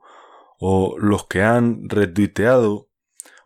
o 0.60 0.96
los 0.98 1.26
que 1.26 1.42
han 1.42 1.88
retuiteado, 1.88 2.90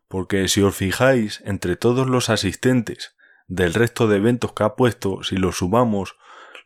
porque 0.08 0.48
si 0.48 0.60
os 0.62 0.74
fijáis, 0.74 1.40
entre 1.44 1.76
todos 1.76 2.08
los 2.08 2.28
asistentes 2.28 3.16
del 3.46 3.72
resto 3.72 4.08
de 4.08 4.16
eventos 4.16 4.52
que 4.52 4.64
ha 4.64 4.74
puesto, 4.74 5.22
si 5.22 5.36
los 5.36 5.58
sumamos, 5.58 6.16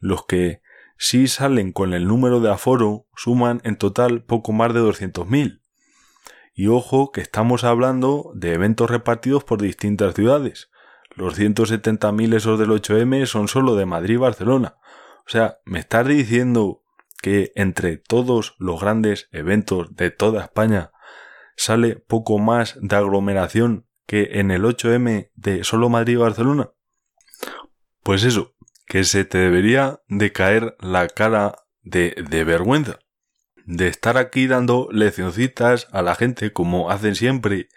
los 0.01 0.25
que 0.25 0.63
sí 0.97 1.29
salen 1.29 1.73
con 1.73 1.93
el 1.93 2.09
número 2.09 2.41
de 2.41 2.51
aforo 2.51 3.07
suman 3.15 3.61
en 3.63 3.77
total 3.77 4.25
poco 4.25 4.53
más 4.53 4.73
de 4.73 4.81
200.000. 4.81 5.61
Y 6.55 6.69
ojo 6.69 7.13
que 7.13 7.21
estamos 7.21 7.63
hablando 7.63 8.33
de 8.35 8.55
eventos 8.55 8.91
repartidos 8.91 9.45
por 9.45 9.61
distintas 9.61 10.15
ciudades, 10.15 10.71
los 11.15 11.39
170.000 11.39 12.35
esos 12.35 12.59
del 12.59 12.71
8M 12.71 13.27
son 13.27 13.49
solo 13.49 13.77
de 13.77 13.85
Madrid 13.85 14.15
y 14.15 14.19
Barcelona. 14.19 14.77
O 15.27 15.31
sea, 15.31 15.59
me 15.67 15.79
estás 15.79 16.07
diciendo 16.07 16.85
que 17.21 17.53
entre 17.55 17.97
todos 17.97 18.55
los 18.59 18.81
grandes 18.81 19.29
eventos 19.33 19.95
de 19.95 20.11
toda 20.11 20.43
España 20.43 20.93
sale 21.57 21.97
poco 21.97 22.39
más 22.39 22.79
de 22.81 22.97
aglomeración 22.97 23.87
que 24.07 24.41
en 24.41 24.51
el 24.51 24.63
8M 24.63 25.31
de 25.35 25.65
solo 25.65 25.89
Madrid 25.89 26.15
y 26.15 26.17
Barcelona? 26.17 26.71
Pues 28.03 28.25
eso, 28.25 28.55
que 28.87 29.05
se 29.05 29.25
te 29.25 29.39
debería 29.39 30.01
de 30.09 30.33
caer 30.33 30.77
la 30.81 31.09
cara 31.09 31.57
de, 31.83 32.15
de 32.31 32.45
vergüenza. 32.45 33.01
De 33.67 33.89
estar 33.89 34.17
aquí 34.17 34.47
dando 34.47 34.89
leccioncitas 34.91 35.89
a 35.93 36.01
la 36.01 36.15
gente 36.15 36.53
como 36.53 36.91
hacen 36.91 37.15
siempre 37.15 37.69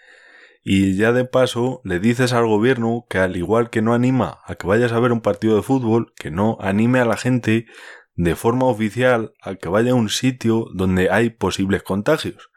y 0.64 0.96
ya 0.96 1.12
de 1.12 1.24
paso 1.24 1.80
le 1.84 1.98
dices 1.98 2.32
al 2.32 2.46
gobierno 2.46 3.04
que 3.10 3.18
al 3.18 3.36
igual 3.36 3.68
que 3.68 3.82
no 3.82 3.94
anima 3.94 4.38
a 4.44 4.54
que 4.54 4.66
vayas 4.66 4.92
a 4.92 5.00
ver 5.00 5.12
un 5.12 5.20
partido 5.20 5.56
de 5.56 5.62
fútbol, 5.62 6.12
que 6.16 6.30
no 6.30 6.56
anime 6.60 7.00
a 7.00 7.04
la 7.04 7.16
gente 7.16 7.66
de 8.14 8.36
forma 8.36 8.66
oficial 8.66 9.32
a 9.40 9.54
que 9.54 9.68
vaya 9.68 9.92
a 9.92 9.96
un 9.96 10.08
sitio 10.08 10.66
donde 10.74 11.10
hay 11.10 11.30
posibles 11.30 11.82
contagios. 11.82 12.50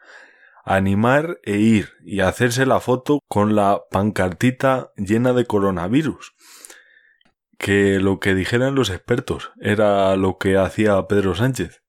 Animar 0.64 1.38
e 1.44 1.58
ir 1.58 1.90
y 2.04 2.20
hacerse 2.20 2.66
la 2.66 2.80
foto 2.80 3.20
con 3.28 3.54
la 3.54 3.82
pancartita 3.90 4.90
llena 4.96 5.32
de 5.32 5.46
coronavirus. 5.46 6.34
Que 7.58 8.00
lo 8.00 8.20
que 8.20 8.34
dijeran 8.34 8.74
los 8.74 8.90
expertos 8.90 9.52
era 9.60 10.16
lo 10.16 10.38
que 10.38 10.58
hacía 10.58 11.06
Pedro 11.06 11.34
Sánchez. 11.34 11.82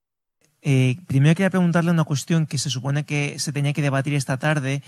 Eh, 0.62 0.98
primero 1.08 1.36
quería 1.36 1.50
preguntarle 1.50 1.92
una 1.92 2.04
cuestión 2.04 2.46
que 2.46 2.58
se 2.58 2.70
supone 2.70 3.06
que 3.06 3.40
se 3.40 3.52
tenía 3.52 3.74
que 3.74 3.82
debatir 3.82 4.14
esta 4.14 4.38
tarde 4.38 4.84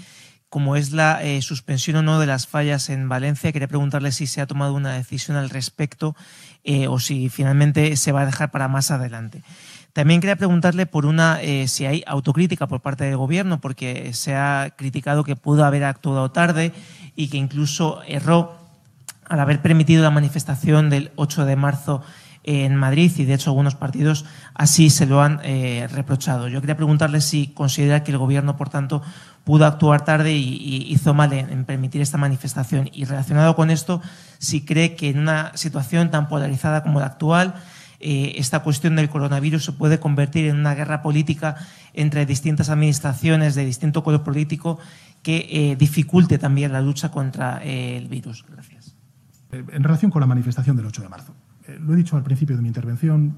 como 0.50 0.76
es 0.76 0.92
la 0.92 1.24
eh, 1.24 1.42
suspensión 1.42 1.98
o 1.98 2.02
no 2.02 2.20
de 2.20 2.26
las 2.26 2.48
fallas 2.48 2.90
en 2.90 3.08
Valencia. 3.08 3.52
Quería 3.52 3.68
preguntarle 3.68 4.12
si 4.12 4.28
se 4.28 4.42
ha 4.42 4.48
tomado 4.48 4.74
una 4.74 4.94
decisión 4.94 5.38
al 5.38 5.50
respecto 5.50 6.16
eh, 6.64 6.88
o 6.88 7.00
si 7.00 7.30
finalmente 7.30 7.96
se 7.96 8.12
va 8.12 8.22
a 8.22 8.26
dejar 8.26 8.52
para 8.52 8.68
más 8.68 8.92
adelante. 8.92 9.44
También 9.94 10.22
quería 10.22 10.36
preguntarle 10.36 10.86
por 10.86 11.06
una 11.06 11.42
eh, 11.42 11.68
si 11.68 11.86
hay 11.86 12.04
autocrítica 12.08 12.68
por 12.68 12.82
parte 12.82 13.04
del 13.06 13.18
gobierno, 13.18 13.60
porque 13.62 14.14
se 14.14 14.36
ha 14.36 14.74
criticado 14.76 15.24
que 15.24 15.36
pudo 15.36 15.66
haber 15.66 15.84
actuado 15.84 16.32
tarde 16.32 16.74
y 17.16 17.28
que 17.28 17.38
incluso 17.38 18.02
erró 18.08 18.58
al 19.26 19.40
haber 19.40 19.62
permitido 19.62 20.04
la 20.04 20.10
manifestación 20.10 20.90
del 20.90 21.12
8 21.16 21.46
de 21.46 21.56
marzo 21.56 22.02
en 22.50 22.76
Madrid 22.76 23.12
y 23.18 23.26
de 23.26 23.36
hecho 23.36 23.52
algunos 23.52 23.76
partidos 23.76 24.26
así 24.54 24.90
se 24.90 25.06
lo 25.06 25.22
han 25.22 25.40
reprochado. 25.92 26.48
Yo 26.48 26.62
quería 26.62 26.76
preguntarle 26.76 27.22
si 27.22 27.48
considera 27.48 28.04
que 28.04 28.12
el 28.12 28.18
gobierno, 28.18 28.58
por 28.58 28.70
tanto, 28.70 29.02
pudo 29.50 29.66
actuar 29.66 30.06
tarde 30.06 30.34
y, 30.34 30.92
hizo 30.92 31.16
mal 31.16 31.34
en, 31.34 31.66
permitir 31.66 32.02
esta 32.02 32.18
manifestación. 32.18 32.90
Y 32.94 33.06
relacionado 33.06 33.56
con 33.56 33.72
esto, 33.72 34.00
si 34.38 34.62
cree 34.62 34.96
que 34.96 35.10
en 35.10 35.20
una 35.20 35.58
situación 35.58 36.12
tan 36.12 36.28
polarizada 36.28 36.84
como 36.84 37.00
la 37.00 37.08
actual, 37.08 37.56
eh, 38.00 38.34
esta 38.38 38.60
cuestión 38.60 38.96
del 38.96 39.10
coronavirus 39.10 39.66
se 39.66 39.72
puede 39.72 40.00
convertir 40.00 40.46
en 40.46 40.58
una 40.58 40.76
guerra 40.76 41.02
política 41.02 41.56
entre 41.94 42.26
distintas 42.26 42.70
administraciones 42.70 43.56
de 43.56 43.66
distinto 43.66 44.04
color 44.04 44.24
político 44.24 44.78
que 45.24 45.48
eh, 45.50 45.76
dificulte 45.76 46.38
también 46.38 46.72
la 46.72 46.82
lucha 46.82 47.10
contra 47.10 47.60
eh, 47.64 47.98
el 47.98 48.08
virus. 48.08 48.46
Gracias. 48.48 48.96
En 49.52 49.84
relación 49.84 50.12
con 50.12 50.22
la 50.22 50.28
manifestación 50.28 50.78
del 50.78 50.86
8 50.86 51.02
de 51.02 51.10
marzo, 51.10 51.34
lo 51.80 51.94
he 51.94 51.96
dicho 51.98 52.18
al 52.18 52.24
principio 52.24 52.56
de 52.56 52.62
mi 52.62 52.68
intervención, 52.68 53.38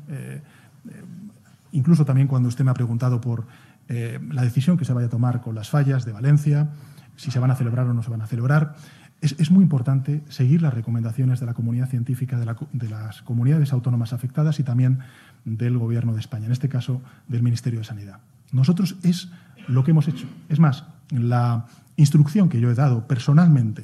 incluso 1.72 2.06
también 2.06 2.28
cuando 2.28 2.50
usted 2.50 2.64
me 2.64 2.72
ha 2.72 2.74
preguntado 2.74 3.22
por 3.22 3.46
eh, 3.88 4.20
la 4.32 4.44
decisión 4.44 4.78
que 4.78 4.86
se 4.86 4.94
vaya 4.94 5.08
a 5.08 5.10
tomar 5.10 5.42
con 5.42 5.56
las 5.56 5.70
fallas 5.70 6.06
de 6.06 6.12
Valencia, 6.12 6.70
si 7.16 7.32
se 7.32 7.40
van 7.40 7.52
a 7.52 7.56
celebrar 7.56 7.88
o 7.88 7.94
no 7.94 8.04
se 8.04 8.10
van 8.10 8.22
a 8.22 8.28
celebrar. 8.28 8.76
Es, 9.20 9.52
muy 9.52 9.62
importante 9.62 10.24
seguir 10.30 10.64
las 10.64 10.74
recomendaciones 10.74 11.40
de 11.40 11.46
la 11.46 11.54
comunidad 11.54 11.90
científica, 11.90 12.40
de, 12.40 12.56
de, 12.74 12.90
las 12.90 13.22
comunidades 13.22 13.72
autónomas 13.72 14.14
afectadas 14.14 14.60
y 14.60 14.64
también 14.64 15.00
del 15.46 15.78
Gobierno 15.78 16.14
de 16.14 16.20
España, 16.20 16.48
en 16.48 16.52
este 16.52 16.70
caso 16.70 17.02
del 17.28 17.44
Ministerio 17.44 17.80
de 17.80 17.86
Sanidad. 17.86 18.20
Nosotros 18.52 18.96
es 19.04 19.30
lo 19.68 19.84
que 19.84 19.92
hemos 19.92 20.08
hecho. 20.08 20.26
Es 20.50 20.60
más, 20.60 20.86
la 21.12 21.68
instrucción 21.98 22.50
que 22.50 22.60
yo 22.60 22.72
he 22.72 22.76
dado 22.76 23.08
personalmente 23.08 23.84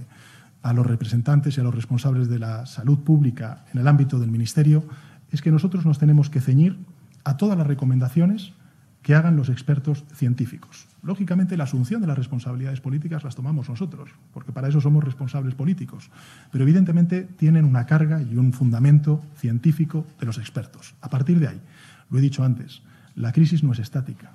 a 0.61 0.73
los 0.73 0.85
representantes 0.85 1.57
y 1.57 1.61
a 1.61 1.63
los 1.63 1.75
responsables 1.75 2.29
de 2.29 2.39
la 2.39 2.65
salud 2.65 2.99
pública 2.99 3.65
en 3.73 3.79
el 3.79 3.87
ámbito 3.87 4.19
del 4.19 4.31
Ministerio 4.31 4.83
es 5.31 5.41
que 5.41 5.51
nosotros 5.51 5.85
nos 5.85 5.99
tenemos 5.99 6.29
que 6.29 6.41
ceñir 6.41 6.77
a 7.23 7.37
todas 7.37 7.57
las 7.57 7.67
recomendaciones 7.67 8.53
que 9.01 9.15
hagan 9.15 9.37
los 9.37 9.47
expertos 9.47 10.03
científicos. 10.13 10.87
Lógicamente, 11.01 11.55
la 11.55 11.63
asunción 11.63 12.01
de 12.01 12.07
las 12.07 12.17
responsabilidades 12.17 12.81
políticas 12.81 13.23
las 13.23 13.35
tomamos 13.35 13.69
nosotros, 13.69 14.09
porque 14.33 14.51
para 14.51 14.67
eso 14.67 14.81
somos 14.81 15.03
responsables 15.03 15.55
políticos, 15.55 16.09
pero 16.51 16.65
evidentemente 16.65 17.21
tienen 17.21 17.63
una 17.63 17.85
carga 17.85 18.21
y 18.21 18.35
un 18.35 18.51
fundamento 18.51 19.23
científico 19.37 20.05
de 20.19 20.25
los 20.25 20.37
expertos. 20.37 20.95
A 20.99 21.09
partir 21.09 21.39
de 21.39 21.47
ahí, 21.47 21.61
lo 22.09 22.19
he 22.19 22.21
dicho 22.21 22.43
antes, 22.43 22.81
la 23.15 23.31
crisis 23.31 23.63
no 23.63 23.71
es 23.71 23.79
estática, 23.79 24.33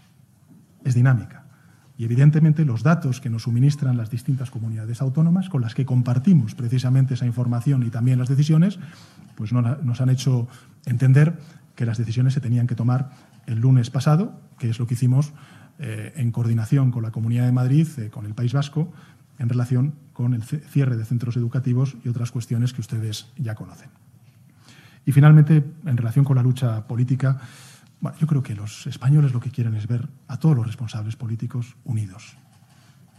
es 0.85 0.95
dinámica. 0.95 1.42
Y 1.99 2.05
evidentemente 2.05 2.65
los 2.65 2.83
datos 2.83 3.21
que 3.21 3.31
nos 3.31 3.43
suministran 3.43 3.97
las 3.97 4.11
distintas 4.11 4.51
comunidades 4.51 5.03
autónomas, 5.03 5.49
con 5.49 5.61
las 5.61 5.75
que 5.75 5.85
compartimos 5.85 6.55
precisamente 6.55 7.15
esa 7.15 7.27
información 7.27 7.83
y 7.83 7.91
también 7.91 8.19
las 8.19 8.29
decisiones, 8.29 8.79
pues 9.37 9.53
nos 9.53 10.01
han 10.01 10.11
hecho 10.11 10.49
entender 10.87 11.39
que 11.75 11.87
las 11.87 11.99
decisiones 11.99 12.35
se 12.35 12.41
tenían 12.41 12.67
que 12.67 12.75
tomar 12.75 13.11
el 13.47 13.61
lunes 13.61 13.91
pasado, 13.91 14.41
que 14.59 14.71
es 14.71 14.79
lo 14.79 14.87
que 14.87 14.95
hicimos 14.95 15.33
eh, 15.79 16.13
en 16.17 16.31
coordinación 16.33 16.91
con 16.91 17.03
la 17.03 17.11
Comunidad 17.11 17.47
de 17.47 17.53
Madrid, 17.53 17.89
eh, 17.99 18.11
con 18.11 18.27
el 18.27 18.35
País 18.35 18.53
Vasco, 18.53 18.93
en 19.39 19.49
relación 19.49 19.95
con 20.13 20.35
el 20.35 20.43
cierre 20.43 20.97
de 20.97 21.05
centros 21.05 21.37
educativos 21.37 21.97
y 22.05 22.09
otras 22.09 22.31
cuestiones 22.31 22.73
que 22.73 22.81
ustedes 22.81 23.33
ya 23.37 23.55
conocen. 23.55 23.91
Y 25.05 25.13
finalmente, 25.13 25.65
en 25.85 25.97
relación 25.97 26.25
con 26.25 26.37
la 26.37 26.43
lucha 26.43 26.87
política, 26.87 27.41
bueno, 28.03 28.19
yo 28.19 28.27
creo 28.27 28.43
que 28.43 28.57
los 28.57 28.87
españoles 28.89 29.33
lo 29.33 29.41
que 29.41 29.51
quieren 29.51 29.75
es 29.77 29.87
ver 29.87 30.09
a 30.27 30.37
todos 30.37 30.57
los 30.57 30.67
responsables 30.67 31.15
políticos 31.15 31.77
unidos. 31.85 32.37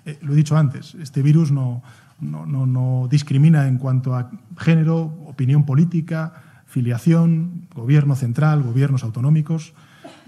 Eh, 0.06 0.20
lo 0.22 0.34
he 0.34 0.36
dicho 0.36 0.58
antes, 0.58 0.94
este 0.96 1.22
virus 1.22 1.52
no, 1.54 1.82
no, 2.20 2.46
no, 2.46 3.08
discrimina 3.10 3.68
en 3.68 3.78
cuanto 3.78 4.14
a 4.14 4.30
género, 4.58 5.02
opinión 5.26 5.66
política, 5.66 6.34
filiación, 6.68 7.68
gobierno 7.74 8.16
central, 8.16 8.62
gobiernos 8.62 9.06
autonómicos. 9.06 9.74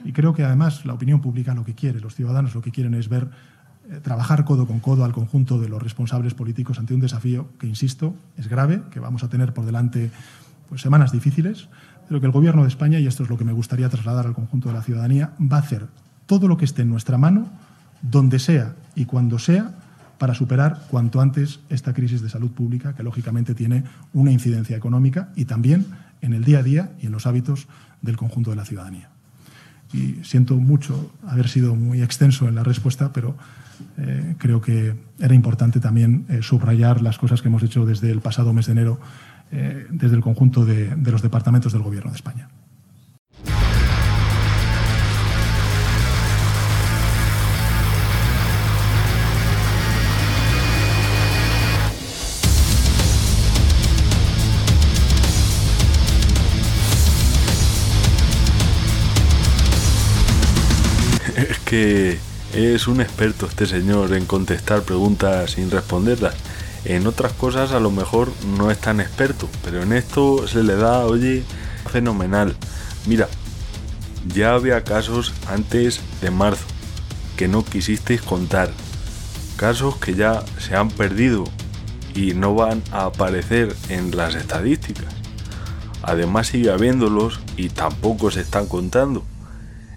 Y 0.06 0.14
creo 0.14 0.34
que 0.34 0.46
además 0.46 0.86
la 0.86 0.94
opinión 0.94 1.20
pública 1.20 1.54
lo 1.54 1.66
que 1.66 1.76
quiere, 1.76 2.00
los 2.00 2.16
ciudadanos 2.16 2.56
lo 2.56 2.62
que 2.62 2.72
quieren 2.72 2.94
es 2.94 3.10
ver 3.10 3.30
eh, 3.90 4.00
trabajar 4.02 4.46
codo 4.46 4.68
con 4.68 4.80
codo 4.80 5.04
al 5.04 5.12
conjunto 5.12 5.60
de 5.60 5.68
los 5.68 5.84
responsables 5.84 6.34
políticos 6.34 6.80
ante 6.80 6.94
un 6.94 7.02
desafío 7.02 7.50
que, 7.60 7.68
insisto, 7.68 8.16
es 8.38 8.48
grave, 8.48 8.84
que 8.90 9.02
vamos 9.02 9.24
a 9.24 9.28
tener 9.28 9.54
por 9.54 9.66
delante 9.66 10.12
pues, 10.70 10.82
semanas 10.82 11.12
difíciles, 11.12 11.68
pero 12.08 12.20
que 12.20 12.26
el 12.26 12.32
Gobierno 12.32 12.64
de 12.64 12.68
España, 12.68 13.00
y 13.00 13.08
esto 13.08 13.24
es 13.24 13.30
lo 13.30 13.38
que 13.38 13.46
me 13.46 13.54
gustaría 13.54 13.90
trasladar 13.90 14.26
al 14.26 14.34
conjunto 14.34 14.70
de 14.70 14.76
la 14.76 14.84
ciudadanía, 14.84 15.32
va 15.40 15.58
a 15.58 15.62
hacer 15.62 15.88
todo 16.26 16.48
lo 16.48 16.58
que 16.58 16.66
esté 16.66 16.82
en 16.84 16.90
nuestra 16.90 17.18
mano, 17.18 17.50
donde 18.02 18.40
sea 18.40 18.76
y 18.96 19.06
cuando 19.06 19.40
sea, 19.40 19.72
para 20.18 20.34
superar 20.34 20.84
cuanto 20.90 21.22
antes 21.22 21.60
esta 21.70 21.94
crisis 21.94 22.22
de 22.22 22.30
salud 22.30 22.52
pública, 22.52 22.94
que 22.94 23.04
lógicamente 23.04 23.54
tiene 23.54 23.84
una 24.14 24.32
incidencia 24.32 24.78
económica 24.78 25.30
y 25.36 25.46
también 25.46 25.86
en 26.22 26.34
el 26.34 26.44
día 26.44 26.60
a 26.60 26.64
día 26.64 26.92
y 27.02 27.08
en 27.08 27.12
los 27.12 27.26
hábitos 27.26 27.68
del 28.02 28.18
conjunto 28.18 28.50
de 28.52 28.56
la 28.56 28.66
ciudadanía. 28.66 29.10
Y 29.94 30.24
siento 30.24 30.56
mucho 30.56 31.12
haber 31.28 31.48
sido 31.48 31.76
muy 31.76 32.02
extenso 32.02 32.48
en 32.48 32.56
la 32.56 32.64
respuesta, 32.64 33.12
pero 33.14 33.36
eh, 33.98 34.36
creo 34.38 34.62
que 34.62 34.96
era 35.20 35.36
importante 35.36 35.80
también 35.80 36.26
eh, 36.30 36.42
subrayar 36.42 37.02
las 37.02 37.18
cosas 37.18 37.42
que 37.42 37.50
hemos 37.50 37.64
hecho 37.64 37.86
desde 37.86 38.12
el 38.12 38.22
pasado 38.22 38.54
mes 38.54 38.66
de 38.68 38.72
enero 38.74 39.00
eh, 39.52 39.88
desde 39.90 40.16
el 40.16 40.22
conjunto 40.22 40.66
de, 40.66 40.96
de 40.96 41.12
los 41.12 41.22
departamentos 41.22 41.74
del 41.74 41.84
Gobierno 41.84 42.12
de 42.12 42.16
España. 42.16 42.50
Es 62.54 62.88
un 62.88 63.02
experto 63.02 63.48
este 63.48 63.66
señor 63.66 64.14
en 64.14 64.26
contestar 64.26 64.84
preguntas 64.84 65.52
sin 65.52 65.70
responderlas. 65.70 66.36
En 66.86 67.08
otras 67.08 67.34
cosas 67.34 67.72
a 67.72 67.80
lo 67.80 67.90
mejor 67.90 68.32
no 68.58 68.70
es 68.70 68.78
tan 68.78 69.02
experto, 69.02 69.50
pero 69.64 69.82
en 69.82 69.92
esto 69.92 70.48
se 70.48 70.64
le 70.64 70.76
da, 70.76 71.06
oye, 71.06 71.44
fenomenal. 71.92 72.56
Mira, 73.08 73.28
ya 74.34 74.54
había 74.54 74.84
casos 74.84 75.34
antes 75.48 76.02
de 76.22 76.30
marzo 76.30 76.66
que 77.38 77.48
no 77.48 77.66
quisisteis 77.66 78.22
contar. 78.22 78.70
Casos 79.58 79.98
que 79.98 80.14
ya 80.14 80.44
se 80.60 80.76
han 80.76 80.90
perdido 80.90 81.46
y 82.14 82.34
no 82.34 82.54
van 82.54 82.84
a 82.92 83.06
aparecer 83.06 83.76
en 83.90 84.16
las 84.16 84.36
estadísticas. 84.36 85.14
Además 86.04 86.48
sigue 86.48 86.72
habiéndolos 86.72 87.40
y 87.58 87.70
tampoco 87.70 88.30
se 88.30 88.42
están 88.42 88.68
contando. 88.68 89.26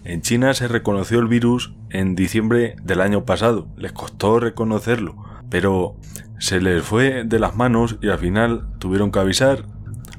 En 0.05 0.23
China 0.23 0.55
se 0.55 0.69
reconoció 0.69 1.19
el 1.19 1.29
virus 1.29 1.73
en 1.91 2.15
diciembre 2.15 2.77
del 2.83 3.03
año 3.03 3.25
pasado. 3.27 3.69
Les 3.77 3.93
costó 3.93 4.41
reconocerlo, 4.41 5.17
pero 5.51 5.97
se 6.39 6.61
les 6.61 6.83
fue 6.83 7.25
de 7.25 7.39
las 7.39 7.57
manos 7.57 7.97
y 8.01 8.09
al 8.09 8.19
final 8.19 8.67
tuvieron 8.79 9.11
que 9.11 9.19
avisar. 9.19 9.65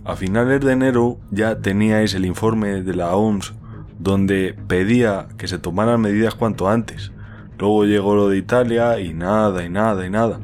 A 0.03 0.15
finales 0.15 0.61
de 0.61 0.73
enero 0.73 1.17
ya 1.31 1.59
teníais 1.59 2.13
el 2.13 2.25
informe 2.25 2.81
de 2.81 2.95
la 2.95 3.15
OMS 3.15 3.53
donde 3.99 4.55
pedía 4.67 5.27
que 5.37 5.47
se 5.47 5.59
tomaran 5.59 6.01
medidas 6.01 6.35
cuanto 6.35 6.69
antes. 6.69 7.11
Luego 7.57 7.85
llegó 7.85 8.15
lo 8.15 8.29
de 8.29 8.37
Italia 8.37 8.99
y 8.99 9.13
nada 9.13 9.63
y 9.63 9.69
nada 9.69 10.05
y 10.05 10.09
nada. 10.09 10.39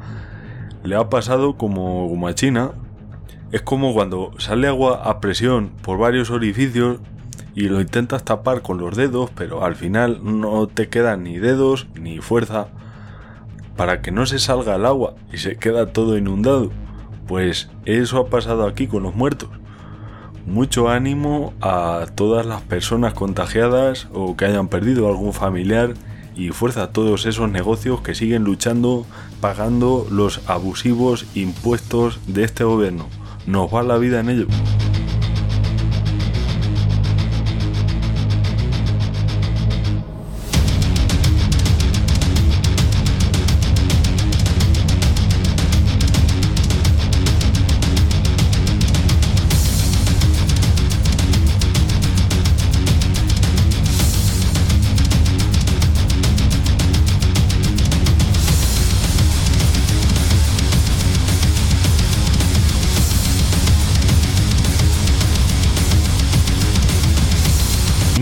Le 0.84 0.94
ha 0.94 1.08
pasado 1.08 1.56
como, 1.56 2.08
como 2.08 2.28
a 2.28 2.34
China. 2.34 2.72
Es 3.52 3.62
como 3.62 3.94
cuando 3.94 4.32
sale 4.38 4.68
agua 4.68 5.02
a 5.04 5.20
presión 5.20 5.70
por 5.82 5.98
varios 5.98 6.30
orificios 6.30 6.98
y 7.54 7.68
lo 7.68 7.80
intentas 7.80 8.24
tapar 8.24 8.60
con 8.60 8.78
los 8.78 8.94
dedos, 8.96 9.30
pero 9.34 9.64
al 9.64 9.74
final 9.76 10.20
no 10.22 10.66
te 10.66 10.88
quedan 10.88 11.22
ni 11.24 11.38
dedos 11.38 11.86
ni 11.94 12.18
fuerza 12.18 12.68
para 13.76 14.00
que 14.00 14.10
no 14.10 14.26
se 14.26 14.38
salga 14.38 14.76
el 14.76 14.86
agua 14.86 15.14
y 15.32 15.38
se 15.38 15.56
queda 15.56 15.86
todo 15.92 16.16
inundado. 16.16 16.70
Pues 17.26 17.70
eso 17.84 18.18
ha 18.18 18.26
pasado 18.28 18.66
aquí 18.66 18.86
con 18.86 19.02
los 19.02 19.14
muertos. 19.14 19.48
Mucho 20.46 20.88
ánimo 20.88 21.54
a 21.60 22.06
todas 22.14 22.46
las 22.46 22.62
personas 22.62 23.14
contagiadas 23.14 24.08
o 24.12 24.36
que 24.36 24.44
hayan 24.44 24.68
perdido 24.68 25.08
algún 25.08 25.32
familiar 25.32 25.94
y 26.36 26.50
fuerza 26.50 26.84
a 26.84 26.90
todos 26.92 27.26
esos 27.26 27.50
negocios 27.50 28.00
que 28.00 28.14
siguen 28.14 28.44
luchando 28.44 29.06
pagando 29.40 30.06
los 30.10 30.40
abusivos 30.48 31.26
impuestos 31.34 32.20
de 32.26 32.44
este 32.44 32.64
gobierno. 32.64 33.08
Nos 33.46 33.74
va 33.74 33.82
la 33.82 33.98
vida 33.98 34.20
en 34.20 34.30
ello. 34.30 34.46